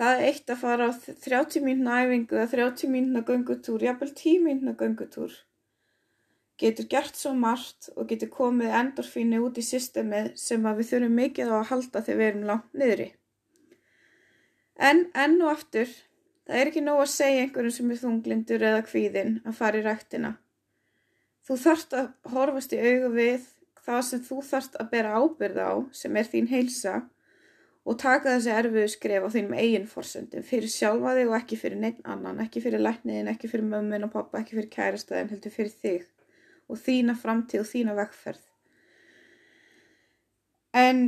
það 0.00 0.24
eitt 0.30 0.50
að 0.50 0.62
fara 0.64 0.88
á 0.88 0.92
30 0.96 1.62
mínuna 1.66 2.00
æfingu 2.02 2.40
eða 2.40 2.50
30 2.56 2.92
mínuna 2.94 3.22
göngutúr, 3.28 3.84
jafnvel 3.84 4.12
10 4.16 4.44
mínuna 4.48 4.76
göngutúr 4.80 5.36
getur 6.60 6.86
gert 6.92 7.16
svo 7.16 7.32
margt 7.36 7.88
og 7.96 8.10
getur 8.10 8.28
komið 8.32 8.74
endorfínu 8.80 9.40
út 9.46 9.58
í 9.60 9.64
systemið 9.64 10.34
sem 10.40 10.66
að 10.68 10.80
við 10.80 10.90
þurfum 10.90 11.16
mikið 11.20 11.52
á 11.52 11.56
að 11.56 11.70
halda 11.70 12.02
þegar 12.04 12.20
við 12.20 12.30
erum 12.30 12.46
langt 12.50 12.74
niðri. 12.82 13.06
En 14.90 15.00
enn 15.22 15.38
og 15.40 15.52
aftur, 15.54 15.88
það 16.44 16.60
er 16.60 16.70
ekki 16.70 16.82
nóg 16.84 17.00
að 17.04 17.12
segja 17.14 17.46
einhverjum 17.46 17.76
sem 17.76 17.94
er 17.94 18.02
þunglindur 18.02 18.66
eða 18.70 18.84
kvíðin 18.88 19.38
að 19.44 19.56
fara 19.60 19.80
í 19.80 19.86
rættina. 19.86 20.34
Þú 21.48 21.56
þarft 21.64 21.96
að 21.96 22.10
horfast 22.34 22.76
í 22.76 22.82
augu 22.84 23.10
við 23.16 23.48
það 23.80 24.02
sem 24.10 24.24
þú 24.28 24.42
þarft 24.50 24.76
að 24.82 24.92
bera 24.92 25.16
ábyrð 25.16 25.64
á 25.64 25.72
sem 25.96 26.20
er 26.20 26.28
þín 26.28 26.50
heilsa 26.52 26.94
og 27.88 27.96
taka 28.00 28.36
þessi 28.36 28.52
erfiðu 28.52 28.90
skref 28.92 29.26
á 29.26 29.28
þínum 29.32 29.56
eigin 29.56 29.88
forsöndum 29.88 30.44
fyrir 30.46 30.70
sjálfa 30.70 31.14
þig 31.16 31.30
og 31.30 31.36
ekki 31.38 31.58
fyrir 31.60 31.80
neitt 31.80 32.00
annan, 32.04 32.42
ekki 32.44 32.62
fyrir 32.64 32.82
lækniðin, 32.84 33.30
ekki 33.32 33.48
fyrir 33.50 33.66
mömmin 33.70 34.04
og 34.06 34.12
pappa, 34.12 34.42
ekki 34.42 34.58
fyrir 34.58 34.70
kærastæðin, 34.74 35.32
heldur 35.32 35.54
fyrir 35.54 35.72
þig 35.80 36.06
og 36.70 36.78
þína 36.78 37.16
framtíð 37.18 37.64
og 37.64 37.70
þína 37.70 37.96
vegferð. 37.98 38.44
En 40.76 41.02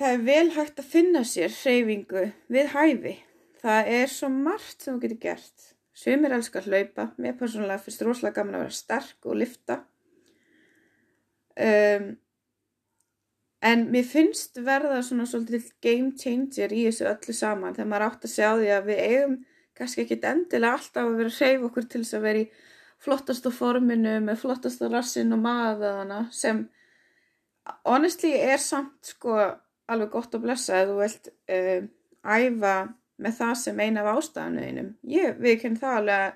það 0.00 0.16
er 0.16 0.26
vel 0.26 0.50
hægt 0.56 0.82
að 0.82 0.90
finna 0.90 1.22
sér 1.28 1.52
hreyfingu 1.54 2.26
við 2.52 2.72
hæfi. 2.74 3.14
Það 3.62 3.90
er 3.98 4.12
svo 4.12 4.30
margt 4.32 4.82
sem 4.82 4.96
þú 4.96 5.04
getur 5.04 5.22
gert. 5.22 5.72
Sumir 5.96 6.34
elskar 6.36 6.66
hlaupa, 6.66 7.10
mér 7.16 7.38
persónulega 7.38 7.80
finnst 7.80 8.02
rosalega 8.04 8.40
gaman 8.40 8.58
að 8.58 8.66
vera 8.66 8.76
sterk 8.76 9.28
og 9.30 9.38
lifta. 9.40 9.78
Um, 11.56 12.10
En 13.66 13.86
mér 13.90 14.06
finnst 14.06 14.60
verða 14.62 15.00
svona 15.02 15.26
svolítið 15.26 15.70
game 15.82 16.12
changer 16.20 16.72
í 16.74 16.86
þessu 16.86 17.08
öllu 17.10 17.34
saman 17.34 17.74
þegar 17.74 17.90
maður 17.90 18.06
átt 18.10 18.26
að 18.28 18.34
sjá 18.36 18.48
því 18.60 18.72
að 18.76 18.88
við 18.90 19.02
eigum 19.06 19.36
kannski 19.76 20.04
ekki 20.04 20.18
endilega 20.22 20.78
alltaf 20.78 21.02
að 21.02 21.18
vera 21.20 21.32
að 21.32 21.38
hreyfa 21.40 21.68
okkur 21.68 21.88
til 21.90 22.02
þess 22.02 22.18
að 22.18 22.26
vera 22.26 22.42
í 22.42 22.48
flottastu 23.06 23.52
forminu 23.52 24.14
með 24.24 24.40
flottastu 24.44 24.90
rassin 24.92 25.34
og 25.36 25.42
maðaðana 25.42 26.20
sem 26.32 26.62
honestly 27.84 28.32
er 28.38 28.62
samt 28.62 29.10
sko 29.10 29.36
alveg 29.90 30.12
gott 30.14 30.36
að 30.36 30.46
blessa 30.46 30.80
að 30.80 30.92
þú 30.92 30.96
vilt 31.02 31.28
uh, 31.32 31.82
æfa 32.26 32.76
með 33.22 33.38
það 33.38 33.54
sem 33.60 33.80
eina 33.80 34.02
af 34.02 34.18
ástæðanuðinum. 34.20 34.88
Ég 35.08 35.38
viðkynna 35.40 35.80
það 35.80 35.98
alveg 36.00 36.24
að 36.26 36.34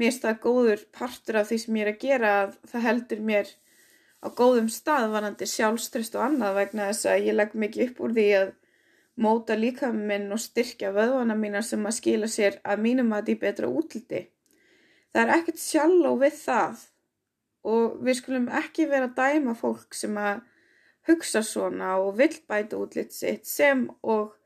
mér 0.00 0.10
er 0.10 0.20
það 0.24 0.40
góður 0.44 0.84
partur 0.96 1.40
af 1.40 1.50
því 1.50 1.58
sem 1.62 1.76
ég 1.78 1.86
er 1.86 1.92
að 1.92 2.04
gera 2.04 2.30
að 2.44 2.54
það 2.70 2.86
heldur 2.88 3.26
mér 3.30 3.52
á 4.20 4.28
góðum 4.36 4.68
stað 4.72 5.10
varandi 5.14 5.48
sjálfströst 5.48 6.16
og 6.18 6.26
annað 6.26 6.58
vegna 6.58 6.88
þess 6.90 7.08
að 7.08 7.28
ég 7.28 7.38
legg 7.38 7.54
mikið 7.56 7.86
upp 7.86 8.02
úr 8.04 8.16
því 8.18 8.26
að 8.40 8.50
móta 9.20 9.56
líka 9.56 9.90
minn 9.92 10.30
og 10.32 10.40
styrkja 10.40 10.92
vöðvana 10.96 11.36
mína 11.36 11.62
sem 11.64 11.84
að 11.86 11.96
skila 11.98 12.28
sér 12.30 12.60
að 12.64 12.84
mínum 12.84 13.12
að 13.16 13.30
því 13.30 13.36
betra 13.44 13.68
útliti. 13.68 14.22
Það 15.12 15.22
er 15.22 15.34
ekkert 15.36 15.62
sjálf 15.62 16.20
við 16.20 16.36
það 16.40 16.84
og 17.70 17.96
við 18.04 18.18
skulum 18.20 18.48
ekki 18.60 18.86
vera 18.88 19.10
að 19.10 19.16
dæma 19.18 19.56
fólk 19.58 19.96
sem 19.96 20.16
að 20.20 20.44
hugsa 21.08 21.42
svona 21.44 21.96
og 22.00 22.14
vill 22.20 22.36
bæta 22.48 22.78
útlit 22.80 23.12
sitt 23.16 23.48
sem 23.48 23.86
og 24.02 24.36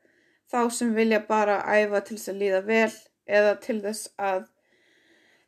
þá 0.51 0.59
sem 0.71 0.91
vilja 0.95 1.21
bara 1.27 1.61
æfa 1.63 2.01
til 2.05 2.17
þess 2.17 2.31
að 2.31 2.41
líða 2.41 2.61
vel 2.67 2.91
eða 3.25 3.55
til 3.61 3.79
þess 3.83 4.11
að 4.17 4.45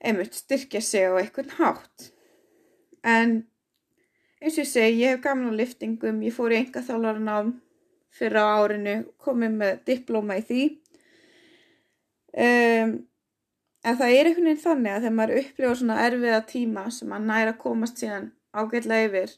einmitt 0.04 0.38
styrkja 0.38 0.82
sig 0.82 1.08
á 1.10 1.14
einhvern 1.18 1.54
hátt. 1.58 2.12
En 3.04 3.48
eins 4.42 4.58
og 4.58 4.64
ég 4.64 4.70
segi, 4.70 5.00
ég 5.02 5.16
hef 5.16 5.24
gaman 5.24 5.50
á 5.50 5.60
liftingum, 5.60 6.22
ég 6.26 6.36
fór 6.36 6.54
í 6.54 6.60
enga 6.62 6.84
þálarinn 6.86 7.32
á 7.32 7.38
fyrra 8.18 8.44
árinu, 8.58 8.98
komið 9.22 9.58
með 9.62 9.80
diplóma 9.88 10.38
í 10.38 10.44
því. 10.46 10.64
Um, 12.38 12.94
en 13.82 13.98
það 13.98 14.14
er 14.14 14.30
einhvern 14.30 14.50
veginn 14.50 14.64
þannig 14.64 14.94
að 14.94 15.04
þegar 15.04 15.18
maður 15.18 15.42
upplifa 15.42 15.74
svona 15.80 16.00
erfiða 16.06 16.40
tíma 16.52 16.86
sem 16.94 17.10
maður 17.10 17.28
næra 17.32 17.58
komast 17.58 18.02
síðan 18.02 18.32
ágætlega 18.54 19.10
yfir, 19.10 19.34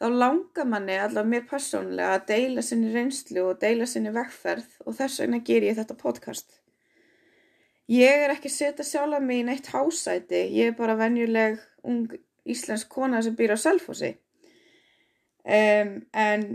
þá 0.00 0.06
langar 0.16 0.68
manni 0.68 0.96
allavega 0.96 1.32
mér 1.34 1.46
persónlega 1.50 2.16
að 2.16 2.26
deila 2.32 2.64
sinni 2.64 2.92
reynslu 2.94 3.44
og 3.50 3.60
deila 3.62 3.86
sinni 3.88 4.12
vekkferð 4.14 4.80
og 4.86 4.96
þess 4.98 5.22
vegna 5.22 5.42
ger 5.44 5.68
ég 5.68 5.78
þetta 5.78 5.98
podcast. 6.00 6.58
Ég 7.92 8.24
er 8.24 8.32
ekki 8.32 8.48
setja 8.48 8.84
sjálf 8.86 9.18
að 9.18 9.26
mig 9.28 9.42
í 9.42 9.46
neitt 9.46 9.68
hásæti, 9.74 10.46
ég 10.56 10.72
er 10.72 10.76
bara 10.78 10.96
venjuleg 10.96 11.60
ung 11.84 12.06
íslensk 12.48 12.88
kona 12.90 13.20
sem 13.22 13.36
býr 13.36 13.54
á 13.54 13.58
Selfossi 13.60 14.14
um, 15.46 15.90
en 16.12 16.46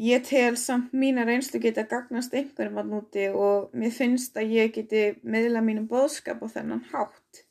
ég 0.00 0.24
tel 0.24 0.56
samt 0.56 0.94
mína 0.96 1.26
reynslu 1.28 1.60
geta 1.60 1.84
gagnast 1.88 2.34
einhverjum 2.34 2.80
að 2.80 2.90
núti 2.94 3.26
og 3.30 3.74
mér 3.76 3.92
finnst 3.92 4.38
að 4.40 4.56
ég 4.56 4.74
geti 4.76 5.04
meðla 5.22 5.62
mínum 5.64 5.88
boðskap 5.90 6.40
á 6.40 6.46
þennan 6.56 6.86
hátt. 6.92 7.44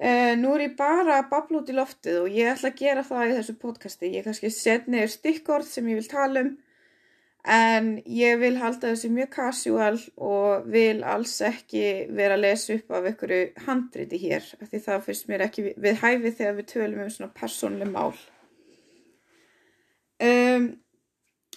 Uh, 0.00 0.32
nú 0.40 0.54
er 0.56 0.70
ég 0.70 0.78
bara 0.78 1.18
að 1.20 1.28
babla 1.34 1.60
út 1.60 1.70
í 1.70 1.76
loftið 1.76 2.22
og 2.22 2.32
ég 2.32 2.54
ætla 2.54 2.72
að 2.72 2.80
gera 2.80 3.04
það 3.04 3.28
í 3.28 3.36
þessu 3.36 3.54
podcasti. 3.60 4.12
Ég 4.16 4.24
kannski 4.24 4.50
set 4.54 4.88
neður 4.88 5.12
stikkorð 5.12 5.68
sem 5.68 5.88
ég 5.92 6.00
vil 6.00 6.10
tala 6.10 6.44
um 6.46 6.54
en 7.44 7.94
ég 8.04 8.36
vil 8.40 8.56
halda 8.60 8.90
þessu 8.90 9.08
mjög 9.14 9.30
casual 9.32 10.00
og 10.16 10.66
vil 10.68 11.00
alls 11.04 11.38
ekki 11.44 11.84
vera 12.12 12.36
að 12.36 12.44
lesa 12.44 12.74
upp 12.76 12.92
af 12.92 13.08
einhverju 13.08 13.46
handriti 13.66 14.20
hér 14.20 14.44
því 14.60 14.82
það 14.84 15.06
fyrst 15.06 15.30
mér 15.30 15.46
ekki 15.46 15.64
við 15.76 16.02
hæfi 16.02 16.34
þegar 16.36 16.58
við 16.58 16.68
tölum 16.74 17.02
um 17.06 17.14
svona 17.14 17.32
persónlega 17.32 17.90
mál 17.94 18.12
um, 20.26 20.68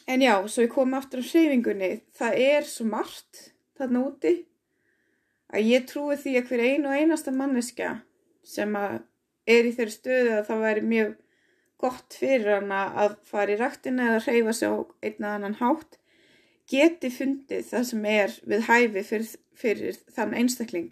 en 0.08 0.26
já, 0.26 0.34
svo 0.48 0.66
ég 0.66 0.74
kom 0.74 0.96
aftur 0.98 1.24
á 1.24 1.30
hreyfingunni 1.30 1.92
það 2.18 2.40
er 2.48 2.68
svo 2.68 2.88
margt 2.90 3.50
þarna 3.78 4.06
úti 4.10 4.36
að 5.54 5.70
ég 5.70 5.90
trúi 5.90 6.18
því 6.20 6.38
að 6.40 6.48
hver 6.50 6.64
einu 6.68 6.92
og 6.92 6.98
einasta 6.98 7.34
manneska 7.36 7.98
sem 8.44 8.74
er 8.76 9.68
í 9.68 9.74
þeirri 9.76 9.94
stöðu 9.94 10.38
að 10.38 10.48
það 10.50 10.64
væri 10.68 10.88
mjög 10.94 11.12
gott 11.84 12.16
fyrir 12.16 12.58
hana 12.60 12.86
að 13.04 13.18
fara 13.28 13.54
í 13.54 13.60
rættina 13.60 14.10
eða 14.12 14.24
reyfa 14.26 14.56
sig 14.56 14.72
á 14.72 14.76
einn 15.04 15.28
að 15.28 15.36
annan 15.38 15.60
hátt 15.60 16.00
geti 16.72 17.12
fundið 17.12 17.66
það 17.70 17.88
sem 17.90 18.06
er 18.08 18.36
við 18.48 18.68
hæfi 18.70 19.04
fyrir, 19.08 19.32
fyrir 19.60 19.98
þann 20.16 20.36
einstakling. 20.40 20.92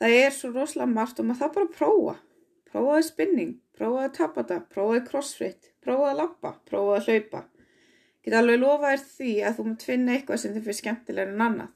Það 0.00 0.16
er 0.18 0.34
svo 0.34 0.50
rosalega 0.52 0.92
margt 0.92 1.20
og 1.20 1.28
maður 1.28 1.40
það 1.40 1.54
bara 1.56 1.68
að 1.68 1.76
prófa. 1.78 2.16
Prófaði 2.74 3.06
spinning, 3.06 3.52
prófaði 3.78 4.10
tabata, 4.16 4.58
prófaði 4.74 5.04
crossfit, 5.06 5.70
prófaði 5.84 6.18
lappa, 6.18 6.56
prófaði 6.66 7.14
hlaupa. 7.14 7.44
Geta 8.24 8.40
alveg 8.40 8.60
lofaðir 8.62 9.06
því 9.12 9.34
að 9.44 9.56
þú 9.56 9.66
maður 9.68 9.88
finna 9.92 10.16
eitthvað 10.16 10.42
sem 10.42 10.56
þið 10.56 10.66
fyrir 10.66 10.78
skemmtilega 10.80 11.30
en 11.30 11.46
annað. 11.46 11.70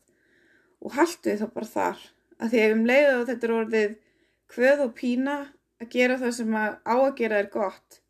Og 0.83 0.99
haldu 0.99 1.31
þið 1.31 1.45
þá 1.45 1.55
bara 1.55 1.71
þar. 1.76 2.02
Að 2.38 2.52
því 2.52 2.64
ef 2.64 2.75
um 2.75 2.85
leiðu 2.88 3.14
og 3.14 3.25
þetta 3.31 3.55
orðið 3.61 3.97
hvöð 4.55 4.85
og 4.85 4.93
pína 4.99 5.38
að 5.78 5.90
gera 5.95 6.19
það 6.19 6.37
sem 6.40 6.59
að 6.59 6.76
á 6.83 6.95
að 6.99 7.17
gera 7.23 7.40
er 7.43 7.50
gott 7.52 8.02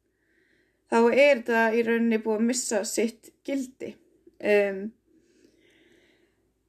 þá 0.89 0.99
er 1.13 1.41
þetta 1.41 1.65
í 1.77 1.83
rauninni 1.87 2.21
búið 2.25 2.41
að 2.41 2.47
missa 2.49 2.83
sitt 2.89 3.33
gildi. 3.47 3.93
Um, 4.39 4.81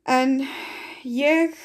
en 0.10 0.40
ég 1.06 1.56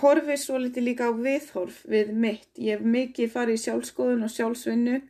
horfi 0.00 0.36
svo 0.40 0.58
litið 0.60 0.86
líka 0.88 1.08
á 1.08 1.12
viðhorf 1.14 1.82
við 1.90 2.12
mitt. 2.12 2.50
Ég 2.58 2.78
hef 2.78 2.86
mikið 2.94 3.32
farið 3.34 3.58
í 3.58 3.62
sjálfskoðun 3.64 4.26
og 4.26 4.32
sjálfsvinnu 4.32 5.00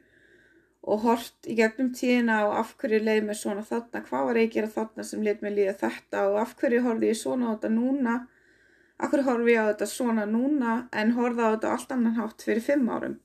og 0.85 1.01
hort 1.07 1.49
í 1.49 1.57
gegnum 1.57 1.93
tíðina 1.97 2.43
á 2.45 2.61
af 2.61 2.75
hverju 2.81 3.01
leið 3.01 3.23
mér 3.25 3.39
svona 3.39 3.65
þarna, 3.65 4.03
hvað 4.05 4.27
var 4.29 4.41
ég 4.41 4.49
að 4.51 4.57
gera 4.57 4.73
þarna 4.75 5.07
sem 5.09 5.23
leið 5.25 5.45
mér 5.45 5.55
líða 5.59 5.75
þetta 5.81 6.25
og 6.29 6.41
af 6.43 6.55
hverju 6.61 6.83
horfi 6.85 7.09
ég 7.09 7.21
svona 7.21 7.49
á 7.49 7.53
þetta 7.55 7.71
núna, 7.73 8.17
af 9.01 9.13
hverju 9.13 9.29
horfi 9.31 9.55
ég 9.55 9.65
á 9.65 9.71
þetta 9.71 9.89
svona 9.95 10.27
núna 10.29 10.75
en 10.93 11.15
horfa 11.17 11.49
á 11.49 11.53
þetta 11.55 11.73
allt 11.73 11.95
annan 11.97 12.19
hátt 12.19 12.45
fyrir 12.45 12.67
fimm 12.67 12.91
árum. 12.93 13.17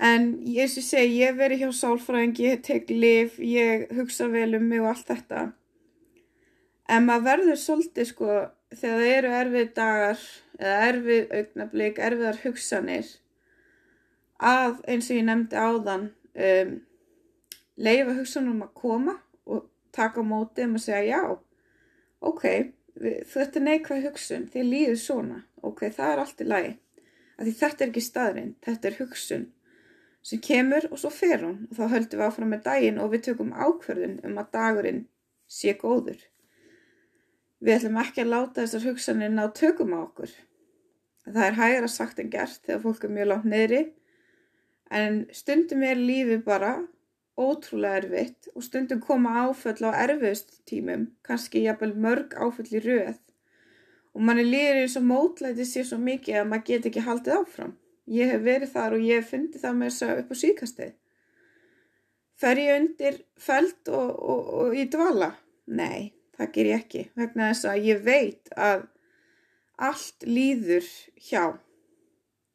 En 0.00 0.28
ég 0.48 0.68
sem 0.72 0.84
segi, 0.84 1.18
ég 1.20 1.36
veri 1.36 1.58
hjá 1.60 1.68
sálfræðing, 1.76 2.38
ég 2.40 2.62
tek 2.64 2.88
liv, 2.92 3.34
ég 3.44 3.88
hugsa 3.96 4.28
vel 4.32 4.54
um 4.56 4.64
mig 4.68 4.80
og 4.80 4.94
allt 4.94 5.08
þetta. 5.08 5.42
En 6.88 7.04
maður 7.08 7.26
verður 7.26 7.60
svolítið 7.60 8.08
sko, 8.08 8.38
þegar 8.74 9.02
það 9.02 9.12
eru 9.14 9.32
erfið 9.40 9.72
dagar 9.76 10.24
eða 10.60 10.78
erfið 10.88 11.34
augnablík, 11.38 12.00
erfiðar 12.08 12.40
hugsanir, 12.44 13.12
að 14.40 14.80
eins 14.88 15.10
og 15.10 15.18
ég 15.18 15.26
nefndi 15.28 15.60
áðan, 15.60 16.08
um, 16.48 16.74
leifa 17.80 18.16
hugsanum 18.18 18.64
að 18.66 18.74
koma 18.82 19.16
og 19.46 19.66
taka 19.96 20.24
mótið 20.24 20.68
um 20.68 20.76
að 20.78 20.86
segja 20.86 21.20
já, 21.20 21.38
ok, 22.20 22.44
þetta 23.32 23.60
er 23.60 23.66
neikvæð 23.66 24.04
hugsun, 24.08 24.50
þið 24.52 24.68
líður 24.74 25.00
svona, 25.00 25.40
ok, 25.64 25.86
það 25.88 26.12
er 26.12 26.24
allt 26.24 26.44
í 26.44 26.48
lagi. 26.48 26.76
Þetta 27.40 27.84
er 27.84 27.88
ekki 27.88 28.02
staðrinn, 28.04 28.52
þetta 28.60 28.90
er 28.90 29.00
hugsun 29.00 29.48
sem 30.22 30.40
kemur 30.44 30.84
og 30.90 30.98
svo 31.00 31.10
fer 31.12 31.40
hún 31.44 31.62
og 31.70 31.78
þá 31.78 31.94
höldum 31.94 32.20
við 32.20 32.26
áfram 32.26 32.50
með 32.52 32.64
daginn 32.66 33.00
og 33.00 33.14
við 33.14 33.22
tökum 33.30 33.54
ákverðin 33.56 34.18
um 34.28 34.40
að 34.40 34.50
dagurinn 34.56 35.00
sé 35.48 35.72
góður. 35.80 36.20
Við 37.60 37.76
ætlum 37.76 37.98
ekki 38.00 38.24
að 38.24 38.32
láta 38.34 38.62
þessar 38.62 38.86
hugsanir 38.88 39.32
ná 39.34 39.42
tökum 39.56 39.92
á 39.92 40.00
okkur. 40.00 40.30
Það 41.28 41.42
er 41.46 41.58
hægara 41.58 41.90
sagt 41.92 42.22
en 42.22 42.30
gert 42.32 42.62
þegar 42.64 42.84
fólk 42.86 43.04
er 43.04 43.12
mjög 43.16 43.28
látt 43.30 43.50
neyri 43.52 43.80
en 44.90 45.20
stundum 45.36 45.84
er 45.86 46.00
lífi 46.00 46.40
bara 46.44 46.72
ótrúlega 47.40 48.00
erfitt 48.00 48.48
og 48.54 48.64
stundum 48.64 49.00
koma 49.04 49.34
áföll 49.44 49.84
á 49.86 49.90
erfiðust 49.92 50.56
tímum, 50.68 51.10
kannski 51.22 51.62
jafnvel 51.66 51.92
mörg 51.94 52.34
áföll 52.34 52.72
í 52.72 52.82
rauð 52.84 53.20
og 54.14 54.24
manni 54.26 54.44
líður 54.46 54.80
eins 54.82 54.96
og 54.98 55.06
mótlæti 55.06 55.66
sér 55.68 55.86
svo 55.86 56.00
mikið 56.02 56.40
að 56.40 56.48
maður 56.50 56.66
get 56.70 56.88
ekki 56.90 57.04
haldið 57.06 57.36
áfram. 57.36 57.76
Ég 58.10 58.32
hef 58.32 58.42
verið 58.42 58.72
þar 58.72 58.96
og 58.96 59.04
ég 59.06 59.20
hef 59.20 59.30
fundið 59.30 59.62
það 59.62 59.76
með 59.78 59.92
þess 59.92 60.06
að 60.06 60.22
upp 60.22 60.32
á 60.32 60.36
síkastið. 60.40 60.94
Fer 62.40 62.58
ég 62.58 62.80
undir 62.80 63.20
feld 63.38 63.92
og, 63.94 64.10
og, 64.32 64.48
og 64.62 64.74
í 64.74 64.86
dvala? 64.90 65.30
Nei, 65.70 66.10
það 66.40 66.52
ger 66.54 66.70
ég 66.70 66.80
ekki. 66.82 67.04
Vegna 67.20 67.50
þess 67.50 67.68
að 67.68 67.86
ég 67.90 68.02
veit 68.06 68.52
að 68.56 68.86
allt 69.90 70.26
líður 70.28 70.88
hjá. 71.28 71.44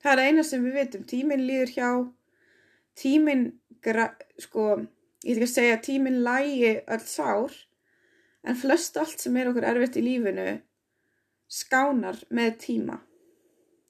Það 0.02 0.12
er 0.14 0.24
eina 0.30 0.46
sem 0.46 0.66
við 0.66 0.78
veitum. 0.80 1.06
Tíminn 1.10 1.46
líður 1.46 1.74
hjá. 1.76 1.90
Tíminn, 2.96 3.48
sko, 4.42 4.68
ég 5.26 5.34
vil 5.34 5.40
ekki 5.40 5.50
að 5.50 5.56
segja 5.56 5.82
tíminn 5.86 6.22
lægi 6.26 6.76
öll 6.86 7.04
sár. 7.06 7.58
En 8.46 8.58
flest 8.58 8.98
allt 9.02 9.22
sem 9.22 9.38
er 9.42 9.50
okkur 9.50 9.66
erfitt 9.66 9.98
í 9.98 10.06
lífinu 10.06 10.60
skánar 11.50 12.20
með 12.34 12.58
tíma. 12.62 13.00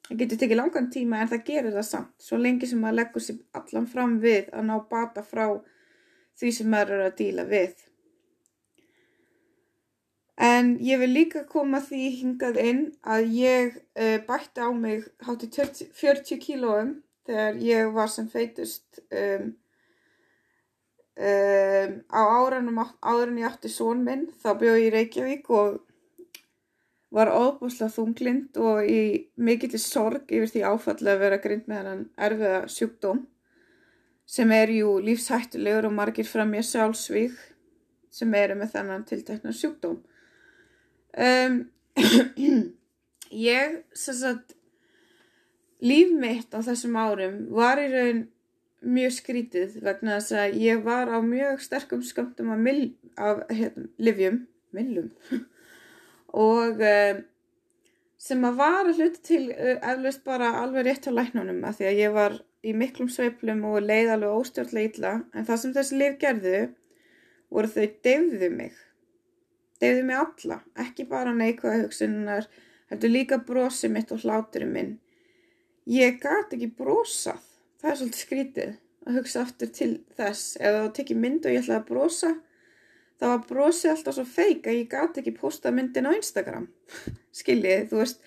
Það 0.06 0.20
getur 0.22 0.40
tekið 0.40 0.60
langan 0.60 0.88
tíma 0.94 1.22
en 1.24 1.32
það 1.32 1.46
gerir 1.48 1.76
það 1.76 1.88
samt. 1.88 2.14
Svo 2.22 2.38
lengi 2.40 2.70
sem 2.70 2.82
maður 2.82 3.00
leggur 3.02 3.26
sér 3.26 3.42
allan 3.58 3.88
fram 3.90 4.20
við 4.24 4.52
að 4.54 4.68
ná 4.70 4.76
bata 4.92 5.24
frá 5.26 5.48
því 6.40 6.52
sem 6.54 6.70
maður 6.72 6.98
eru 6.98 7.08
að 7.10 7.18
díla 7.20 7.46
við. 7.50 7.76
En 10.36 10.74
ég 10.84 11.00
vil 11.00 11.14
líka 11.16 11.46
koma 11.48 11.80
því 11.80 12.08
hingað 12.20 12.58
inn 12.60 12.82
að 13.08 13.30
ég 13.40 13.76
uh, 13.96 14.18
bætti 14.28 14.60
á 14.60 14.70
mig 14.76 15.06
hátti 15.24 15.48
40 15.56 16.42
kílóum 16.44 16.98
þegar 17.26 17.62
ég 17.64 17.94
var 17.96 18.12
sem 18.12 18.28
feitust 18.28 19.00
um, 19.16 19.54
um, 21.16 21.94
á 22.12 22.22
áranum 22.22 22.82
áður 22.84 23.32
en 23.32 23.40
ég 23.40 23.48
átti 23.48 23.72
són 23.72 24.04
minn 24.04 24.28
þá 24.44 24.50
bjóð 24.60 24.80
ég 24.82 24.90
í 24.90 24.94
Reykjavík 24.98 25.50
og 25.56 25.80
var 27.16 27.32
óbúslega 27.32 27.94
þunglind 27.96 28.60
og 28.60 28.84
í 28.92 29.02
mikill 29.40 29.80
sorg 29.80 30.28
yfir 30.28 30.52
því 30.52 30.66
áfallega 30.68 31.16
að 31.16 31.24
vera 31.24 31.40
grind 31.40 31.70
með 31.72 31.90
hann 31.90 32.04
erfiða 32.28 32.66
sjúkdóm 32.72 33.24
sem 34.26 34.52
er 34.52 34.74
jú 34.74 34.98
lífshættulegur 35.06 35.88
og 35.88 35.96
margir 35.96 36.28
fram 36.28 36.52
ég 36.58 36.66
sjálfsvík 36.68 37.38
sem 38.16 38.34
eru 38.36 38.58
með 38.60 38.74
þennan 38.74 39.06
tiltekna 39.08 39.54
sjúkdóm. 39.54 40.00
Um, 41.16 41.62
ég, 43.32 43.82
sem 43.96 44.16
sagt, 44.20 44.56
líf 45.86 46.12
mitt 46.20 46.56
á 46.56 46.60
þessum 46.66 46.98
árum 47.00 47.38
var 47.56 47.80
í 47.80 47.88
raun 47.92 48.26
mjög 48.86 49.14
skrítið 49.16 49.78
vegna 49.86 50.20
þess 50.20 50.36
að 50.42 50.58
ég 50.62 50.82
var 50.86 51.10
á 51.10 51.18
mjög 51.24 51.62
sterkum 51.64 52.04
skamtum 52.06 52.52
af, 52.54 52.60
mil, 52.62 52.82
af 53.16 53.46
hérna, 53.50 53.88
livjum, 53.98 54.42
millum. 54.76 55.10
Og 56.36 56.84
uh, 56.84 57.22
sem 58.20 58.44
að 58.44 58.60
var 58.60 58.82
að 58.84 59.00
hluta 59.00 59.24
til 59.26 59.46
uh, 59.54 59.78
eflaust 59.80 60.26
bara 60.28 60.52
alveg 60.62 60.90
rétt 60.90 61.08
á 61.08 61.12
læknunum 61.16 61.64
að 61.64 61.80
því 61.80 61.90
að 61.90 62.02
ég 62.02 62.16
var 62.16 62.40
í 62.66 62.74
miklum 62.76 63.10
sveiplum 63.14 63.64
og 63.70 63.86
leið 63.86 64.12
alveg 64.18 64.42
óstjórnlega 64.42 64.92
illa. 64.92 65.14
En 65.32 65.48
það 65.48 65.62
sem 65.62 65.76
þessi 65.78 66.02
liv 66.02 66.20
gerðu 66.22 66.60
voru 67.54 67.72
þau 67.72 67.88
deyfðu 68.04 68.52
mig 68.52 68.84
deyfðu 69.82 70.06
mig 70.08 70.22
alla, 70.22 70.60
ekki 70.86 71.08
bara 71.10 71.34
neikvæða 71.36 71.84
hugsunar, 71.84 72.48
heldur 72.92 73.12
líka 73.12 73.42
brosi 73.48 73.90
mitt 73.92 74.14
og 74.16 74.24
hláturinn 74.24 74.74
minn. 74.74 74.96
Ég 75.90 76.18
gæti 76.22 76.58
ekki 76.58 76.72
brosað. 76.80 77.44
Það 77.82 77.92
er 77.92 78.00
svolítið 78.00 78.24
skrítið 78.24 78.74
að 79.06 79.20
hugsa 79.20 79.44
aftur 79.46 79.70
til 79.76 79.92
þess. 80.18 80.56
Ef 80.58 80.78
það 80.78 80.92
tekið 80.98 81.22
mynd 81.22 81.46
og 81.46 81.54
ég 81.54 81.64
ætlaði 81.64 81.82
að 81.82 81.90
brosa 81.90 82.32
þá 83.20 83.26
var 83.28 83.44
brosið 83.50 83.92
alltaf 83.92 84.18
svo 84.18 84.26
feik 84.28 84.66
að 84.68 84.80
ég 84.80 84.90
gæti 84.92 85.22
ekki 85.22 85.36
posta 85.38 85.72
myndin 85.72 86.10
á 86.10 86.12
Instagram. 86.16 86.68
Skiljið, 87.40 87.88
þú 87.92 88.02
veist 88.02 88.26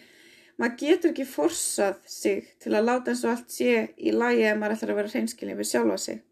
maður 0.58 0.78
getur 0.80 1.12
ekki 1.12 1.26
forsað 1.28 1.98
sig 2.10 2.48
til 2.62 2.74
að 2.74 2.88
láta 2.88 3.12
eins 3.12 3.24
og 3.26 3.34
allt 3.34 3.52
sé 3.54 3.74
í 3.98 4.14
lagi 4.14 4.46
ef 4.48 4.58
maður 4.58 4.78
ætlar 4.78 4.94
að 4.94 5.00
vera 5.00 5.12
hreinskiljið 5.14 5.60
við 5.60 5.70
sjálfa 5.72 5.98
sig. 6.04 6.22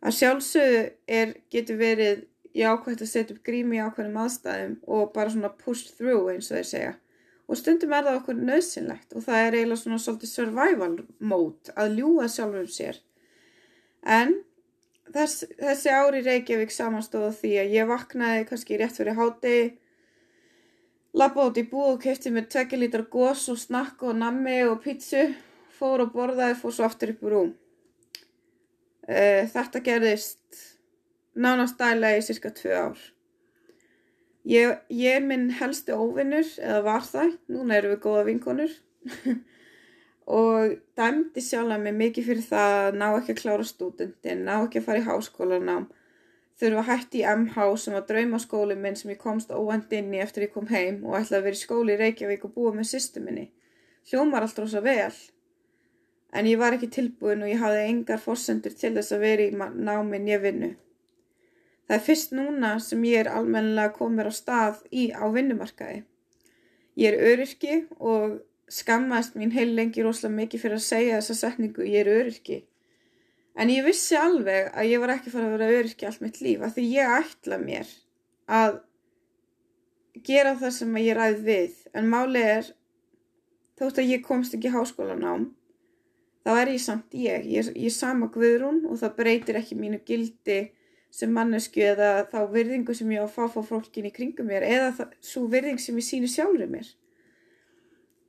Að 0.00 0.16
sjálfsögðu 0.16 0.80
er, 1.20 1.34
getur 1.52 1.80
verið 1.80 2.24
jákvæmt 2.56 3.04
að 3.04 3.12
setja 3.12 3.36
upp 3.36 3.44
grími 3.46 3.78
í 3.78 3.84
ákveðnum 3.84 4.18
aðstæðum 4.24 4.74
og 4.86 5.12
bara 5.14 5.32
svona 5.32 5.52
push 5.60 5.94
through 5.96 6.32
eins 6.32 6.50
og 6.50 6.58
þeir 6.58 6.68
segja 6.70 6.96
og 7.50 7.58
stundum 7.58 7.94
er 7.94 8.06
það 8.06 8.18
okkur 8.20 8.42
nöðsynlegt 8.46 9.16
og 9.16 9.24
það 9.26 9.44
er 9.44 9.56
eiginlega 9.56 9.82
svona 9.82 9.98
svolítið 9.98 10.30
survival 10.30 10.92
mode 11.32 11.74
að 11.74 11.96
ljúa 11.98 12.28
sjálfur 12.30 12.68
sér. 12.70 13.00
En 14.06 14.36
þess, 15.10 15.48
þessi 15.58 15.90
ári 15.90 16.22
Reykjavík 16.26 16.70
samanstóða 16.74 17.32
því 17.40 17.52
að 17.64 17.74
ég 17.74 17.90
vaknaði 17.90 18.44
kannski 18.52 18.78
rétt 18.78 19.00
fyrir 19.00 19.18
hátegi, 19.18 19.64
lappa 21.18 21.48
út 21.50 21.58
í 21.58 21.66
búð 21.72 21.96
og 21.96 22.02
kefti 22.04 22.30
mér 22.30 22.46
tvekkilítar 22.52 23.08
gós 23.10 23.48
og 23.50 23.58
snakk 23.58 24.06
og 24.06 24.20
nammi 24.20 24.60
og 24.68 24.78
pítsu, 24.84 25.26
fór 25.74 26.06
og 26.06 26.14
borðaði, 26.14 26.54
fór 26.60 26.76
svo 26.76 26.86
aftur 26.86 27.16
upp 27.16 27.26
í 27.26 27.34
rúm. 27.34 27.54
Uh, 29.10 29.42
þetta 29.50 29.82
gerðist 29.82 30.69
nánast 31.34 31.78
dælega 31.78 32.18
í 32.18 32.26
cirka 32.26 32.50
tvö 32.54 32.76
ár. 32.76 33.00
Ég, 34.48 34.78
ég 34.88 35.18
er 35.18 35.24
minn 35.24 35.50
helsti 35.52 35.92
óvinnur, 35.92 36.48
eða 36.58 36.80
var 36.86 37.04
það, 37.04 37.34
núna 37.52 37.76
erum 37.76 37.92
við 37.92 38.02
góða 38.06 38.22
vinkonur 38.30 38.76
og 40.40 40.76
dæmdi 40.96 41.44
sjálf 41.44 41.74
að 41.74 41.84
mig 41.84 41.96
mikið 41.98 42.28
fyrir 42.30 42.46
það 42.46 42.76
að 42.78 42.98
ná 43.02 43.06
ekki 43.10 43.34
að 43.34 43.42
klára 43.42 43.66
stúdendin, 43.68 44.44
ná 44.46 44.54
ekki 44.62 44.80
að 44.80 44.86
fara 44.88 45.02
í 45.02 45.06
háskólanám, 45.10 45.86
þurfa 46.60 46.82
að 46.82 46.90
hætti 46.90 47.20
í 47.20 47.28
MH 47.28 47.68
sem 47.84 47.96
var 47.98 48.08
draumaskóli 48.08 48.80
minn 48.80 48.96
sem 48.96 49.12
ég 49.12 49.20
komst 49.20 49.52
óvænt 49.52 49.92
inn 49.96 50.12
í 50.16 50.24
eftir 50.24 50.48
ég 50.48 50.54
kom 50.56 50.68
heim 50.72 51.04
og 51.04 51.18
ætlaði 51.20 51.40
að 51.40 51.46
vera 51.50 51.58
í 51.58 51.64
skóli 51.64 51.96
í 51.96 52.00
Reykjavík 52.00 52.48
og 52.48 52.56
búa 52.56 52.72
með 52.76 52.92
sýstu 52.94 53.20
minni. 53.24 53.50
Hljómar 54.08 54.46
allt 54.46 54.60
rosa 54.60 54.80
vel, 54.84 55.12
en 56.32 56.48
ég 56.48 56.60
var 56.60 56.76
ekki 56.76 56.88
tilbúin 56.94 57.44
og 57.44 57.52
ég 57.52 57.60
hafði 57.60 57.88
engar 57.92 58.22
fórsendur 58.22 58.72
til 58.72 58.94
þess 58.96 59.12
að 59.16 59.26
vera 59.26 59.48
í 59.50 59.82
náminn 59.84 60.32
ég 60.32 60.40
vinnu. 60.48 60.78
Það 61.90 61.96
er 61.96 62.02
fyrst 62.06 62.34
núna 62.38 62.68
sem 62.78 63.00
ég 63.02 63.24
er 63.24 63.28
almennilega 63.34 63.90
komið 63.96 64.28
á 64.30 64.32
stað 64.36 64.76
í 64.94 65.08
á 65.10 65.26
vinnumarkaði. 65.34 66.04
Ég 67.02 67.08
er 67.10 67.32
öryrki 67.32 67.78
og 67.98 68.36
skammaðist 68.70 69.34
mín 69.34 69.50
heil 69.50 69.72
lengi 69.74 70.04
rosalega 70.06 70.36
mikið 70.36 70.62
fyrir 70.62 70.78
að 70.78 70.84
segja 70.86 71.16
þessa 71.18 71.36
setningu 71.40 71.88
ég 71.88 72.04
er 72.04 72.12
öryrki. 72.12 72.60
En 73.58 73.74
ég 73.74 73.82
vissi 73.82 74.14
alveg 74.14 74.70
að 74.70 74.92
ég 74.92 75.02
var 75.02 75.16
ekki 75.16 75.34
farið 75.34 75.48
að 75.48 75.56
vera 75.56 75.80
öryrki 75.80 76.06
allt 76.06 76.22
mitt 76.22 76.38
líf 76.38 76.62
að 76.62 76.78
því 76.78 76.88
ég 76.92 77.18
ætla 77.18 77.58
mér 77.66 77.92
að 78.60 78.80
gera 80.30 80.56
það 80.62 80.76
sem 80.78 80.98
ég 81.02 81.18
ræð 81.18 81.46
við. 81.50 81.78
En 81.90 82.10
máli 82.14 82.48
er 82.54 82.74
þótt 83.82 83.98
að 83.98 84.12
ég 84.14 84.28
komst 84.30 84.54
ekki 84.54 84.70
háskólanám 84.70 85.50
þá 86.46 86.52
er 86.54 86.76
ég 86.78 86.84
samt 86.86 87.18
ég. 87.18 87.50
Ég 87.50 87.66
er, 87.66 87.74
ég 87.74 87.90
er 87.90 87.98
sama 87.98 88.30
guðrún 88.30 88.84
og 88.86 89.02
það 89.02 89.16
breytir 89.18 89.58
ekki 89.58 89.82
mínu 89.82 90.06
gildi 90.06 90.68
sem 91.10 91.32
mannesku 91.34 91.82
eða 91.82 92.24
þá 92.30 92.40
virðingu 92.52 92.94
sem 92.94 93.10
ég 93.12 93.22
á 93.22 93.26
að 93.26 93.34
fá 93.34 93.50
fá 93.50 93.60
fólkin 93.66 94.06
í 94.06 94.12
kringum 94.14 94.46
mér 94.50 94.66
eða 94.66 95.08
svo 95.18 95.46
virðing 95.50 95.80
sem 95.82 95.98
ég 95.98 96.06
sínu 96.06 96.30
sjálfur 96.30 96.70
mér. 96.70 96.90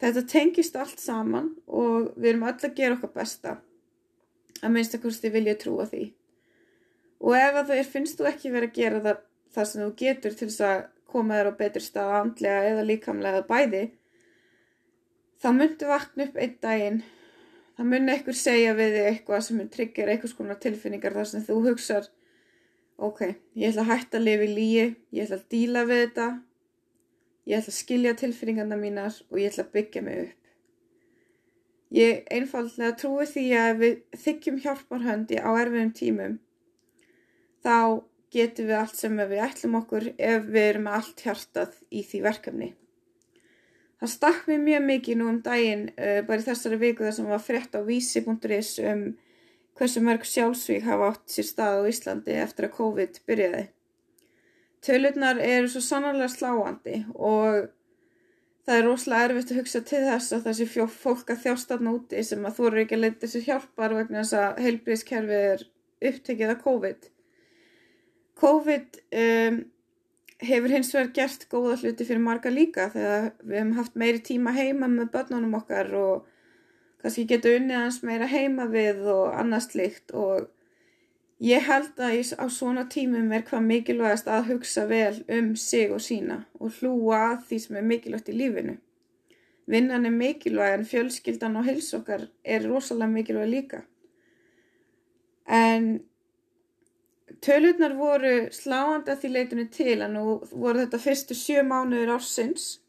Þetta 0.02 0.24
tengist 0.26 0.78
allt 0.82 1.02
saman 1.02 1.52
og 1.68 2.10
við 2.16 2.32
erum 2.32 2.48
öll 2.50 2.58
að 2.58 2.78
gera 2.80 2.98
okkar 2.98 3.14
besta 3.20 3.60
að 4.62 4.74
minnst 4.74 4.96
að 4.98 5.06
hvort 5.06 5.22
þið 5.22 5.36
vilja 5.36 5.58
trúa 5.62 5.86
því. 5.90 6.08
Og 7.22 7.38
ef 7.38 7.58
það 7.60 7.76
er, 7.76 7.90
finnst 7.94 8.18
þú 8.18 8.28
ekki 8.32 8.54
verið 8.54 8.72
að 8.72 8.80
gera 8.80 9.02
það, 9.06 9.20
það 9.54 9.68
sem 9.70 9.84
þú 9.84 9.90
getur 10.02 10.38
til 10.38 10.48
þess 10.50 10.66
að 10.66 10.82
koma 11.12 11.38
þér 11.38 11.50
á 11.54 11.60
betur 11.60 11.86
stað 11.86 12.14
andlega 12.18 12.70
eða 12.72 12.86
líkamlega 12.88 13.44
bæði, 13.46 13.82
þá 15.42 15.50
myndu 15.58 15.90
vakna 15.90 16.28
upp 16.28 16.40
einn 16.42 16.58
daginn, 16.66 17.00
þá 17.78 17.84
myndu 17.92 18.16
einhver 18.16 18.38
segja 18.38 18.74
við 18.78 18.96
þig 18.96 19.10
eitthvað 19.12 19.46
sem 19.46 19.62
tryggjar 19.76 20.14
einhvers 20.16 20.36
konar 20.38 20.60
tilfinningar 20.66 21.18
þar 21.18 21.30
sem 21.30 21.46
þú 21.46 21.60
hugsaður 21.68 22.10
ok, 23.02 23.22
ég 23.58 23.72
ætla 23.72 23.86
að 23.86 23.92
hætta 23.92 24.20
að 24.20 24.28
lifa 24.28 24.46
í 24.46 24.52
líi, 24.56 24.86
ég 25.16 25.26
ætla 25.26 25.40
að 25.40 25.48
díla 25.54 25.84
við 25.90 26.04
þetta, 26.04 26.28
ég 27.50 27.58
ætla 27.58 27.74
að 27.74 27.80
skilja 27.80 28.14
tilfinningarna 28.20 28.78
mínar 28.78 29.18
og 29.30 29.42
ég 29.42 29.52
ætla 29.52 29.66
að 29.66 29.74
byggja 29.78 30.04
mig 30.06 30.22
upp. 30.28 30.38
Ég 31.92 32.22
einfallega 32.32 32.94
trúi 33.00 33.26
því 33.28 33.46
að 33.60 33.72
við 33.82 33.96
þykjum 34.26 34.60
hjálparhöndi 34.64 35.42
á 35.44 35.50
erfiðum 35.50 35.96
tímum, 35.98 36.38
þá 37.66 38.06
getum 38.32 38.70
við 38.70 38.78
allt 38.78 38.96
sem 38.96 39.18
við 39.18 39.42
ætlum 39.44 39.82
okkur 39.82 40.12
ef 40.16 40.46
við 40.48 40.70
erum 40.70 40.88
allt 40.88 41.26
hjartað 41.26 41.76
í 41.92 42.06
því 42.08 42.22
verkefni. 42.30 42.70
Það 44.02 44.14
stakk 44.14 44.48
mér 44.50 44.62
mjög 44.64 44.86
mikið 44.88 45.20
nú 45.20 45.28
um 45.30 45.42
daginn, 45.46 45.84
uh, 45.98 46.22
bara 46.26 46.42
í 46.42 46.46
þessari 46.46 46.80
viku 46.82 47.06
þar 47.06 47.18
sem 47.18 47.28
var 47.30 47.44
frétt 47.44 47.76
á 47.78 47.82
vísi.is 47.86 48.72
um 48.88 49.04
hversu 49.82 50.02
mörg 50.06 50.26
sjálfsvík 50.30 50.86
hafa 50.86 51.12
átt 51.12 51.32
sér 51.34 51.48
stað 51.48 51.82
á 51.82 51.90
Íslandi 51.90 52.38
eftir 52.38 52.68
að 52.68 52.76
COVID 52.78 53.22
byrjaði. 53.26 53.64
Tölurnar 54.86 55.42
eru 55.42 55.70
svo 55.70 55.82
sannarlega 55.86 56.30
sláandi 56.30 57.02
og 57.14 57.72
það 58.66 58.78
er 58.78 58.88
rosalega 58.88 59.28
erfitt 59.30 59.54
að 59.54 59.62
hugsa 59.62 59.82
til 59.90 60.04
þess 60.06 60.36
að 60.38 60.48
þessi 60.50 60.88
fólk 61.02 61.34
að 61.34 61.44
þjástatna 61.46 61.94
úti 61.98 62.24
sem 62.26 62.46
að 62.46 62.58
þú 62.58 62.68
eru 62.70 62.84
ekki 62.84 62.98
að 62.98 63.04
leita 63.06 63.30
sér 63.30 63.46
hjálpar 63.48 63.98
vegna 63.98 64.22
þess 64.22 64.38
að 64.38 64.64
heilbríðskerfið 64.66 65.46
er 65.50 65.68
upptekið 66.12 66.54
af 66.54 66.64
COVID. 66.66 67.08
COVID 68.42 69.00
um, 69.22 69.62
hefur 70.42 70.76
hins 70.76 70.94
vegar 70.96 71.14
gert 71.18 71.48
góða 71.50 71.78
hluti 71.82 72.08
fyrir 72.08 72.24
marga 72.26 72.54
líka 72.54 72.90
þegar 72.94 73.32
við 73.42 73.58
hefum 73.60 73.74
haft 73.78 73.98
meiri 73.98 74.22
tíma 74.26 74.54
heima 74.56 74.90
með 74.90 75.12
börnunum 75.14 75.58
okkar 75.62 75.92
og 75.98 76.30
kannski 77.02 77.26
geta 77.30 77.52
unnið 77.58 77.80
hans 77.80 78.02
meira 78.06 78.28
heima 78.30 78.68
við 78.72 79.06
og 79.12 79.32
annað 79.38 79.68
slikt 79.68 80.14
og 80.14 80.50
ég 81.42 81.66
held 81.66 81.98
að 81.98 82.20
á 82.38 82.46
svona 82.54 82.86
tímum 82.94 83.32
er 83.34 83.46
hvað 83.48 83.66
mikilvægast 83.70 84.30
að 84.30 84.52
hugsa 84.52 84.86
vel 84.90 85.24
um 85.40 85.56
sig 85.56 85.90
og 85.92 86.04
sína 86.06 86.44
og 86.60 86.78
hlúa 86.78 87.22
að 87.32 87.48
því 87.50 87.60
sem 87.64 87.80
er 87.80 87.88
mikilvægt 87.94 88.30
í 88.30 88.38
lífinu. 88.38 88.78
Vinnan 89.72 90.06
er 90.06 90.14
mikilvæg 90.14 90.76
en 90.76 90.86
fjölskyldan 90.86 91.58
og 91.58 91.66
heilsokkar 91.66 92.28
er 92.44 92.68
rosalega 92.68 93.10
mikilvæg 93.10 93.50
líka. 93.50 93.82
En 95.48 96.02
tölurnar 97.42 97.96
voru 97.98 98.36
sláandi 98.54 99.14
að 99.14 99.24
því 99.24 99.34
leitunni 99.34 99.68
til 99.74 99.98
að 99.98 100.14
nú 100.14 100.26
voru 100.52 100.84
þetta 100.84 101.02
fyrstu 101.02 101.38
sjö 101.38 101.64
mánuður 101.66 102.16
ársins 102.18 102.81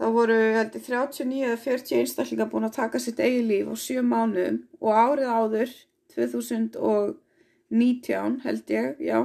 Þá 0.00 0.06
voru 0.16 0.38
heldur 0.56 0.82
39 0.82 1.44
eða 1.46 1.58
40 1.62 1.98
einstaklingar 2.00 2.48
búin 2.50 2.66
að 2.66 2.78
taka 2.80 2.98
sitt 3.02 3.18
eigi 3.22 3.42
líf 3.46 3.66
á 3.70 3.74
7 3.78 4.02
mánuðum 4.10 4.58
og 4.80 4.92
árið 4.98 5.28
áður, 5.30 5.70
2019 6.14 8.40
held 8.44 8.66
ég, 8.74 8.88
já, 9.02 9.18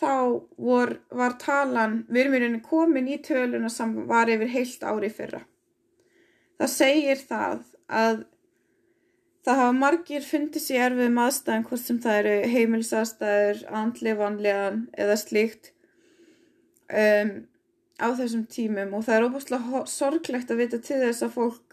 þá 0.00 0.12
vor, 0.56 0.88
var 1.12 1.32
talan, 1.40 2.06
rauninni 2.12 2.60
komin 2.64 3.08
í 3.08 3.18
töluna 3.24 3.68
sem 3.72 4.06
var 4.08 4.28
yfir 4.32 4.48
heilt 4.52 4.82
ári 4.84 5.10
fyrra. 5.12 5.40
Það 6.60 6.70
segir 6.76 7.18
það 7.24 7.58
að 7.88 8.24
Það 9.40 9.56
hafa 9.56 9.72
margir 9.72 10.24
fundið 10.24 10.62
sér 10.62 10.82
erfið 10.90 11.12
með 11.14 11.28
aðstæðan 11.30 11.62
hvort 11.68 11.82
sem 11.82 11.98
það 12.04 12.16
eru 12.18 12.48
heimilsaðstæður, 12.52 13.62
andli 13.80 14.12
vanlegan 14.18 14.82
eða 15.00 15.16
slíkt 15.16 15.70
um, 16.92 17.30
á 18.00 18.08
þessum 18.16 18.46
tímum 18.50 18.94
og 18.96 19.04
það 19.06 19.16
er 19.16 19.26
óbúslega 19.28 19.80
sorglegt 19.90 20.50
að 20.50 20.60
vita 20.64 20.78
til 20.82 21.00
þess 21.04 21.22
að 21.26 21.36
fólk 21.36 21.68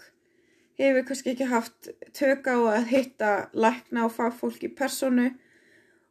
hefur 0.78 1.04
kannski 1.08 1.32
ekki 1.34 1.48
haft 1.50 1.80
tök 2.14 2.44
á 2.52 2.58
að 2.78 2.90
hitta 2.92 3.32
lækna 3.58 4.00
og 4.06 4.14
fagfólk 4.14 4.62
í 4.68 4.76
personu 4.78 5.28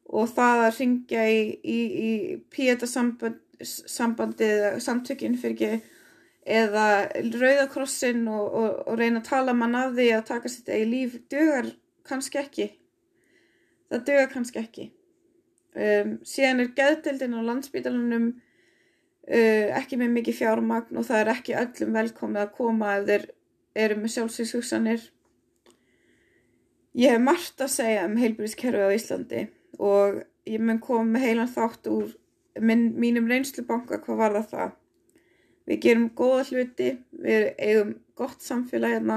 og 0.06 0.28
það 0.30 0.56
að 0.64 0.76
ringja 0.80 1.22
í, 1.30 1.58
í, 1.62 1.78
í 2.08 2.10
píetasambandið, 2.54 4.80
samtökinn 4.82 5.38
fyrir 5.38 5.54
ekki 5.54 5.72
eða 6.46 7.10
rauðakrossin 7.34 8.28
og, 8.30 8.54
og, 8.54 8.70
og 8.86 8.94
reyna 9.00 9.18
að 9.22 9.28
tala 9.30 9.52
mann 9.56 9.74
af 9.78 9.94
því 9.96 10.06
að 10.14 10.28
taka 10.28 10.48
sitt 10.50 10.68
eigi 10.70 10.86
líf 10.90 11.12
dögar 11.32 11.66
kannski 12.06 12.38
ekki. 12.38 12.66
Það 13.90 14.04
dögar 14.06 14.30
kannski 14.30 14.58
ekki. 14.62 14.84
Um, 15.76 16.10
síðan 16.24 16.62
er 16.62 16.68
geðdildin 16.78 17.36
á 17.36 17.40
landsbítalunum 17.50 18.26
ekki 19.26 19.98
með 19.98 20.14
mikið 20.20 20.38
fjármagn 20.40 21.00
og 21.00 21.08
það 21.08 21.22
er 21.22 21.32
ekki 21.32 21.58
öllum 21.58 21.98
velkomið 21.98 22.42
að 22.44 22.54
koma 22.58 22.94
ef 23.00 23.06
þeir 23.08 23.26
eru 23.86 23.98
með 24.00 24.14
sjálfsvíkshugsanir 24.14 25.06
ég 26.96 27.12
hef 27.12 27.24
margt 27.26 27.60
að 27.60 27.74
segja 27.74 28.06
um 28.06 28.16
heilbríðskerfi 28.20 28.86
á 28.86 28.94
Íslandi 28.94 29.42
og 29.82 30.22
ég 30.46 30.62
mun 30.62 30.80
koma 30.80 31.16
með 31.16 31.26
heilan 31.26 31.52
þátt 31.52 31.90
úr 31.90 32.14
minn, 32.62 32.92
mínum 32.96 33.26
reynslubanka 33.28 34.00
hvað 34.04 34.20
var 34.22 34.36
það. 34.36 34.50
Það 34.50 34.74
Við 35.66 35.80
gerum 35.82 36.10
góða 36.14 36.42
hluti, 36.46 36.90
við 37.10 37.48
eigum 37.58 37.96
gott 38.18 38.44
samfélag 38.44 38.92
hérna 38.96 39.16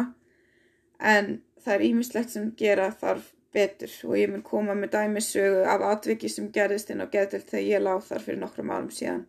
en 0.98 1.36
það 1.62 1.76
er 1.76 1.84
ímislegt 1.86 2.34
sem 2.34 2.48
gera 2.58 2.89
þarf 2.89 3.28
betur 3.54 3.93
og 4.08 4.15
ég 4.17 4.32
mun 4.32 4.41
koma 4.45 4.74
með 4.78 4.95
dæmisögu 4.95 5.62
af 5.69 5.86
atviki 5.91 6.30
sem 6.30 6.50
gerðist 6.54 6.89
inn 6.89 7.06
á 7.06 7.08
geðdelt 7.12 7.50
þegar 7.52 7.67
ég 7.67 7.84
láð 7.86 8.02
þar 8.08 8.26
fyrir 8.26 8.41
nokkrum 8.41 8.74
árum 8.74 8.89
síðan 8.93 9.24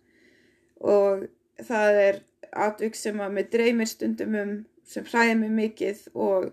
og 0.80 1.26
það 1.60 2.00
er 2.06 2.20
atvik 2.50 2.96
sem 2.98 3.20
að 3.20 3.36
með 3.36 3.52
dreymir 3.54 3.90
stundum 3.90 4.36
um 4.40 4.52
sem 4.90 5.06
hræði 5.06 5.36
mig 5.38 5.54
mikið 5.54 6.02
og 6.14 6.50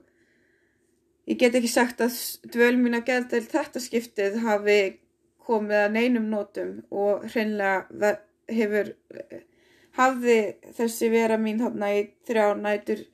ég 1.28 1.40
get 1.42 1.58
ekki 1.58 1.72
sagt 1.72 2.04
að 2.04 2.18
dvöl 2.54 2.76
mín 2.78 3.00
á 3.00 3.02
geðdelt 3.08 3.52
þetta 3.52 3.82
skiptið 3.82 4.40
hafi 4.44 4.80
komið 5.48 5.84
að 5.84 5.94
neinum 5.96 6.30
nótum 6.32 6.74
og 6.92 7.26
hreinlega 7.32 8.13
hefur 8.52 8.94
hafði 9.98 10.40
þessi 10.78 11.10
vera 11.12 11.40
mín 11.42 11.62
þarna 11.63 11.94
í 11.98 12.04
þrjá 12.28 12.48
nætur 12.60 13.06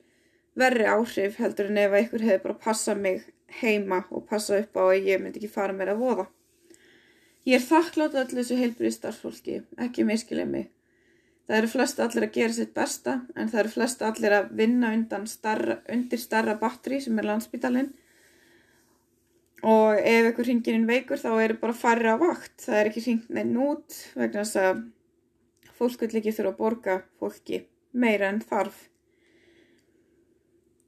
verri 0.58 0.86
áhrif 0.86 1.38
heldur 1.40 1.70
en 1.70 1.80
ef 1.82 1.96
einhver 1.98 2.24
hefði 2.26 2.42
bara 2.44 2.60
passað 2.66 3.00
mig 3.06 3.24
heima 3.60 4.02
og 4.10 4.26
passað 4.28 4.64
upp 4.64 4.78
á 4.78 4.82
að 4.90 5.08
ég 5.08 5.22
myndi 5.22 5.40
ekki 5.40 5.50
fara 5.54 5.74
mér 5.76 5.94
að 5.94 6.02
voða. 6.04 6.26
Ég 7.44 7.58
er 7.58 7.64
þakklátt 7.64 8.16
allir 8.16 8.40
þessu 8.40 8.56
heilbrið 8.58 8.94
starffólki, 8.94 9.58
ekki 9.84 10.06
miskilið 10.08 10.50
mig. 10.50 10.70
Það 11.44 11.58
eru 11.58 11.68
flest 11.74 11.98
allir 12.00 12.24
að 12.24 12.36
gera 12.38 12.56
sitt 12.56 12.72
besta 12.76 13.18
en 13.36 13.50
það 13.52 13.60
eru 13.62 13.72
flest 13.74 14.02
allir 14.02 14.32
að 14.38 14.52
vinna 14.56 14.94
starra, 15.28 15.82
undir 15.92 16.20
starra 16.20 16.54
batteri 16.56 17.00
sem 17.04 17.18
er 17.20 17.28
landsbytalinn 17.28 17.90
og 19.64 19.98
ef 19.98 20.28
einhver 20.28 20.48
ringir 20.48 20.76
inn 20.76 20.88
veikur 20.88 21.20
þá 21.20 21.30
eru 21.42 21.58
bara 21.60 21.76
farið 21.76 22.16
á 22.16 22.16
vakt. 22.20 22.56
Það 22.64 22.78
er 22.78 22.90
ekki 22.90 23.04
ringt 23.06 23.28
neinn 23.32 23.54
út 23.60 24.00
vegna 24.16 24.42
þess 24.44 24.60
að 24.60 24.82
fólk 25.78 26.04
vil 26.04 26.18
ekki 26.20 26.34
þurfa 26.36 26.52
að 26.52 26.58
borga 26.58 26.96
fólki 27.20 27.60
meira 27.92 28.32
en 28.32 28.42
þarf. 28.44 28.88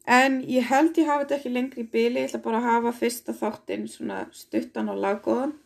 En 0.07 0.39
ég 0.47 0.69
held 0.69 0.99
ég 1.01 1.09
hafa 1.09 1.25
þetta 1.25 1.39
ekki 1.41 1.53
lengri 1.53 1.83
í 1.83 1.89
byli, 1.91 2.21
ég 2.21 2.29
ætla 2.29 2.43
bara 2.45 2.61
að 2.61 2.69
hafa 2.71 2.93
fyrsta 3.01 3.35
þáttinn 3.35 3.89
svona 3.91 4.21
stuttan 4.33 4.93
og 4.93 5.01
laggóðan. 5.03 5.57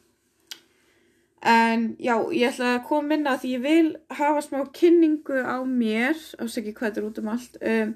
En 1.40 1.94
já, 1.96 2.14
ég 2.36 2.50
ætla 2.50 2.74
að 2.76 2.86
koma 2.90 3.16
inn 3.16 3.28
að 3.28 3.42
því 3.42 3.50
ég 3.54 3.60
vil 3.64 3.90
hafa 4.12 4.42
smá 4.44 4.60
kynningu 4.76 5.40
á 5.40 5.64
mér, 5.64 6.18
ásaki 6.36 6.74
hvað 6.76 6.90
þetta 6.90 7.00
er 7.00 7.06
út 7.08 7.20
um 7.22 7.30
allt, 7.32 7.54
um, 7.64 7.94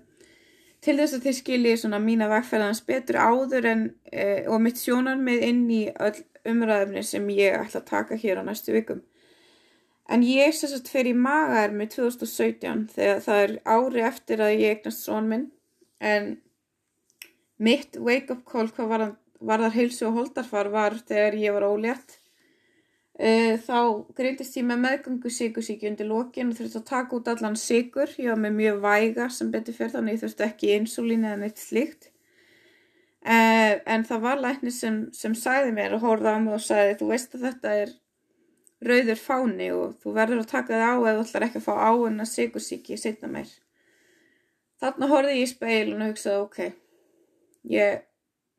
til 0.84 0.94
þess 0.96 1.16
að 1.18 1.26
þið 1.26 1.36
skiljið 1.40 1.80
svona 1.82 2.00
mína 2.00 2.28
vegfæðans 2.32 2.80
betur 2.88 3.20
áður 3.20 3.68
en, 3.68 3.82
uh, 4.12 4.40
og 4.48 4.62
mitt 4.64 4.80
sjónar 4.80 5.20
með 5.20 5.44
inn 5.50 5.66
í 5.68 5.82
öll 5.92 6.22
umræðumni 6.48 7.04
sem 7.04 7.28
ég 7.36 7.58
ætla 7.58 7.82
að 7.82 7.90
taka 7.90 8.16
hér 8.20 8.40
á 8.40 8.48
næstu 8.48 8.72
vikum. 8.72 9.04
En 10.08 10.24
ég 10.24 10.52
sess 10.52 10.76
að 10.76 10.90
fer 10.92 11.08
í 11.08 11.14
magaermi 11.16 11.86
2017 11.92 12.88
þegar 12.96 13.22
það 13.24 13.44
er 13.44 13.54
ári 13.64 14.02
eftir 14.04 14.42
að 14.44 14.56
ég 14.56 14.74
eignast 14.78 15.04
són 15.04 15.30
minn 15.30 15.46
en 16.00 16.34
mitt 17.56 17.96
wake 17.96 18.32
up 18.34 18.44
call 18.48 18.68
hvað 18.68 18.90
var, 18.90 19.06
var 19.40 19.64
þar 19.64 19.76
heilsu 19.78 20.08
og 20.10 20.18
holdarfar 20.18 20.68
var 20.72 20.98
þegar 21.08 21.38
ég 21.40 21.56
var 21.56 21.68
ólétt. 21.70 22.18
Uh, 23.14 23.54
þá 23.62 23.78
greintist 24.18 24.56
ég 24.58 24.64
með 24.66 24.80
meðgangu 24.82 25.30
síkusíki 25.30 25.86
undir 25.86 26.08
lókin 26.10 26.48
og 26.50 26.56
þurfti 26.58 26.80
að 26.80 26.88
taka 26.88 27.14
út 27.18 27.28
allan 27.30 27.58
síkur. 27.58 28.10
Ég 28.18 28.32
var 28.32 28.40
með 28.42 28.56
mjög 28.58 28.80
væga 28.82 29.28
sem 29.30 29.52
betur 29.54 29.76
fyrir 29.76 29.92
þannig 29.94 30.16
ég 30.16 30.24
þurfti 30.24 30.46
ekki 30.48 30.72
insulín 30.74 31.26
eða 31.28 31.42
neitt 31.44 31.62
slíkt. 31.62 32.10
Uh, 33.24 33.78
en 33.88 34.02
það 34.04 34.24
var 34.26 34.42
læknir 34.42 34.74
sem, 34.74 34.96
sem 35.14 35.36
sæði 35.38 35.70
mér 35.76 35.94
og 35.96 36.02
horða 36.02 36.34
á 36.34 36.38
mig 36.42 36.58
og 36.58 36.64
sæði 36.64 36.98
þú 37.00 37.12
veist 37.12 37.38
að 37.38 37.46
þetta 37.46 37.76
er 37.84 37.94
rauður 38.84 39.20
fáni 39.20 39.68
og 39.72 39.94
þú 40.02 40.14
verður 40.18 40.42
að 40.42 40.50
taka 40.50 40.74
það 40.74 40.84
á 40.84 40.94
eða 40.98 41.14
þú 41.14 41.24
ætlar 41.24 41.46
ekki 41.46 41.60
að 41.60 41.66
fá 41.68 41.74
á 41.78 41.92
en 42.08 42.24
að 42.24 42.30
sigursíki 42.32 42.98
setna 43.00 43.30
meir. 43.32 43.52
Þarna 44.82 45.08
horfið 45.08 45.38
ég 45.38 45.46
í 45.46 45.52
speilun 45.54 46.04
og 46.04 46.12
hugsaði 46.12 46.42
ok, 46.42 46.58
ég, 47.72 48.04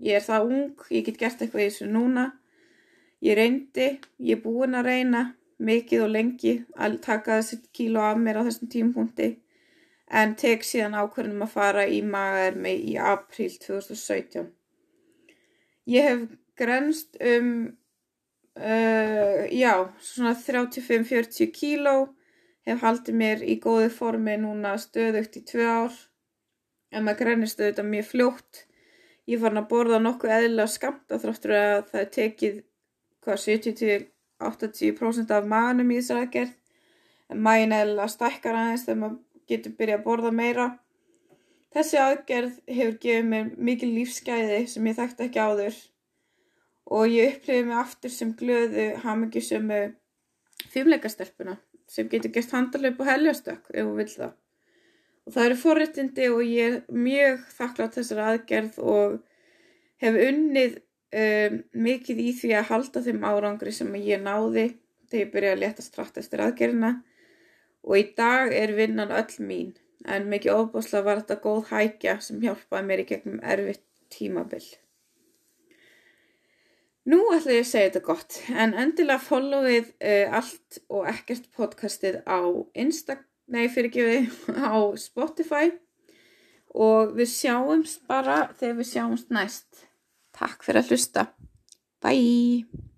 ég 0.08 0.18
er 0.18 0.26
það 0.26 0.48
ung, 0.50 0.86
ég 0.96 1.06
get 1.06 1.20
gert 1.20 1.44
eitthvað 1.44 1.66
í 1.66 1.68
þessu 1.68 1.90
núna, 1.92 2.26
ég 3.22 3.38
reyndi, 3.40 3.88
ég 4.20 4.38
er 4.38 4.44
búin 4.44 4.76
að 4.76 4.90
reyna 4.90 5.24
mikið 5.58 6.04
og 6.04 6.12
lengi 6.12 6.56
að 6.76 7.00
taka 7.06 7.40
þessi 7.40 7.62
kíló 7.76 8.04
af 8.04 8.20
mér 8.20 8.42
á 8.44 8.48
þessum 8.48 8.72
tímpunkti 8.72 9.30
en 10.12 10.36
tek 10.36 10.66
síðan 10.68 10.98
ákveðnum 11.00 11.46
að 11.46 11.54
fara 11.56 11.88
í 11.88 12.02
magaermi 12.06 12.76
í 12.92 12.98
april 13.00 13.50
2017. 13.64 14.52
Ég 15.90 16.10
hef 16.10 16.28
grenst 16.60 17.18
um 17.22 17.56
Uh, 18.56 19.52
já, 19.52 19.92
svona 20.00 20.32
35-40 20.32 21.50
kíló 21.52 22.16
hef 22.64 22.86
haldið 22.88 23.18
mér 23.20 23.42
í 23.44 23.58
góði 23.60 23.90
formi 23.92 24.38
núna 24.40 24.78
stöðugt 24.80 25.36
í 25.36 25.42
tvö 25.44 25.66
ár 25.68 25.98
en 26.96 27.04
maður 27.04 27.20
grænir 27.20 27.52
stöðugt 27.52 27.82
að 27.84 27.90
mjög 27.90 28.08
fljótt 28.14 28.62
ég 29.28 29.42
fann 29.44 29.60
að 29.60 29.68
borða 29.74 30.00
nokkuð 30.06 30.36
eðla 30.38 30.70
skamta 30.72 31.20
þráttur 31.20 31.56
að 31.58 31.76
það 31.90 32.08
tekið 32.16 32.62
hvað 33.26 33.42
70-80% 33.44 35.34
af 35.36 35.50
maðunum 35.50 35.92
í 35.92 36.00
þessar 36.00 36.22
aðgerð. 36.24 36.56
En 37.34 37.42
magin 37.42 37.74
eðla 37.74 38.06
stækkar 38.12 38.58
aðeins 38.60 38.86
þegar 38.86 39.02
maður 39.02 39.22
getur 39.50 39.76
byrjað 39.80 40.00
að 40.00 40.06
borða 40.06 40.32
meira. 40.36 40.68
Þessi 41.76 42.00
aðgerð 42.00 42.56
hefur 42.72 42.98
gefið 43.04 43.30
mér 43.32 43.52
mikil 43.68 43.92
lífsgæði 43.92 44.62
sem 44.72 44.88
ég 44.88 44.98
þekkti 45.00 45.28
ekki 45.28 45.42
áður. 45.44 45.80
Og 46.96 47.10
ég 47.10 47.34
upplifi 47.34 47.66
mig 47.66 47.80
aftur 47.82 48.14
sem 48.14 48.34
glöðu 48.38 48.88
hamingisömu 49.04 49.82
fimleikastelpuna 50.72 51.58
sem 51.90 52.10
getur 52.10 52.34
gert 52.34 52.54
handalöp 52.54 53.02
og 53.02 53.10
heljastök 53.10 53.70
ef 53.74 53.86
hún 53.86 53.98
vil 54.00 54.10
það. 54.10 54.34
Og 55.26 55.34
það 55.34 55.48
eru 55.48 55.58
forréttindi 55.62 56.28
og 56.30 56.42
ég 56.46 56.68
er 56.70 56.98
mjög 57.06 57.46
þakklátt 57.58 57.98
þessari 57.98 58.26
aðgerð 58.30 58.80
og 58.94 59.16
hef 60.04 60.20
unnið 60.28 60.78
um, 61.22 61.58
mikið 61.88 62.22
í 62.26 62.30
því 62.40 62.54
að 62.60 62.70
halda 62.72 63.04
þeim 63.06 63.24
árangri 63.24 63.74
sem 63.76 63.96
ég 64.02 64.24
náði 64.24 64.68
þegar 65.10 65.22
ég 65.22 65.34
byrjaði 65.34 65.56
að 65.56 65.64
leta 65.64 65.86
strætt 65.86 66.22
eftir 66.22 66.44
aðgerðina 66.46 66.94
og 67.86 67.98
í 68.00 68.06
dag 68.18 68.54
er 68.56 68.74
vinnan 68.78 69.14
öll 69.14 69.44
mín 69.46 69.76
en 70.06 70.30
mikið 70.30 70.58
óbúslega 70.62 71.06
var 71.06 71.22
þetta 71.22 71.42
góð 71.44 71.62
hækja 71.72 72.18
sem 72.22 72.42
hjálpaði 72.44 72.90
mér 72.90 73.04
í 73.04 73.08
gegnum 73.10 73.40
erfitt 73.44 73.86
tímabill. 74.14 74.66
Nú 77.06 77.20
ætla 77.36 77.54
ég 77.54 77.66
að 77.66 77.70
segja 77.70 77.90
þetta 77.90 78.06
gott, 78.08 78.38
en 78.50 78.72
endilega 78.82 79.22
followið 79.22 79.92
uh, 79.94 80.38
allt 80.40 80.80
og 80.90 81.10
ekkert 81.10 81.52
podcastið 81.54 82.22
á 82.26 82.42
Insta, 82.82 83.20
nei 83.46 83.68
fyrirgefi, 83.70 84.26
á 84.58 84.74
Spotify 84.98 85.70
og 86.74 87.14
við 87.16 87.30
sjáumst 87.32 88.02
bara 88.10 88.48
þegar 88.58 88.80
við 88.82 88.90
sjáumst 88.90 89.30
næst. 89.34 89.86
Takk 90.36 90.66
fyrir 90.68 90.84
að 90.84 90.92
hlusta. 90.92 91.30
Bye! 92.04 92.95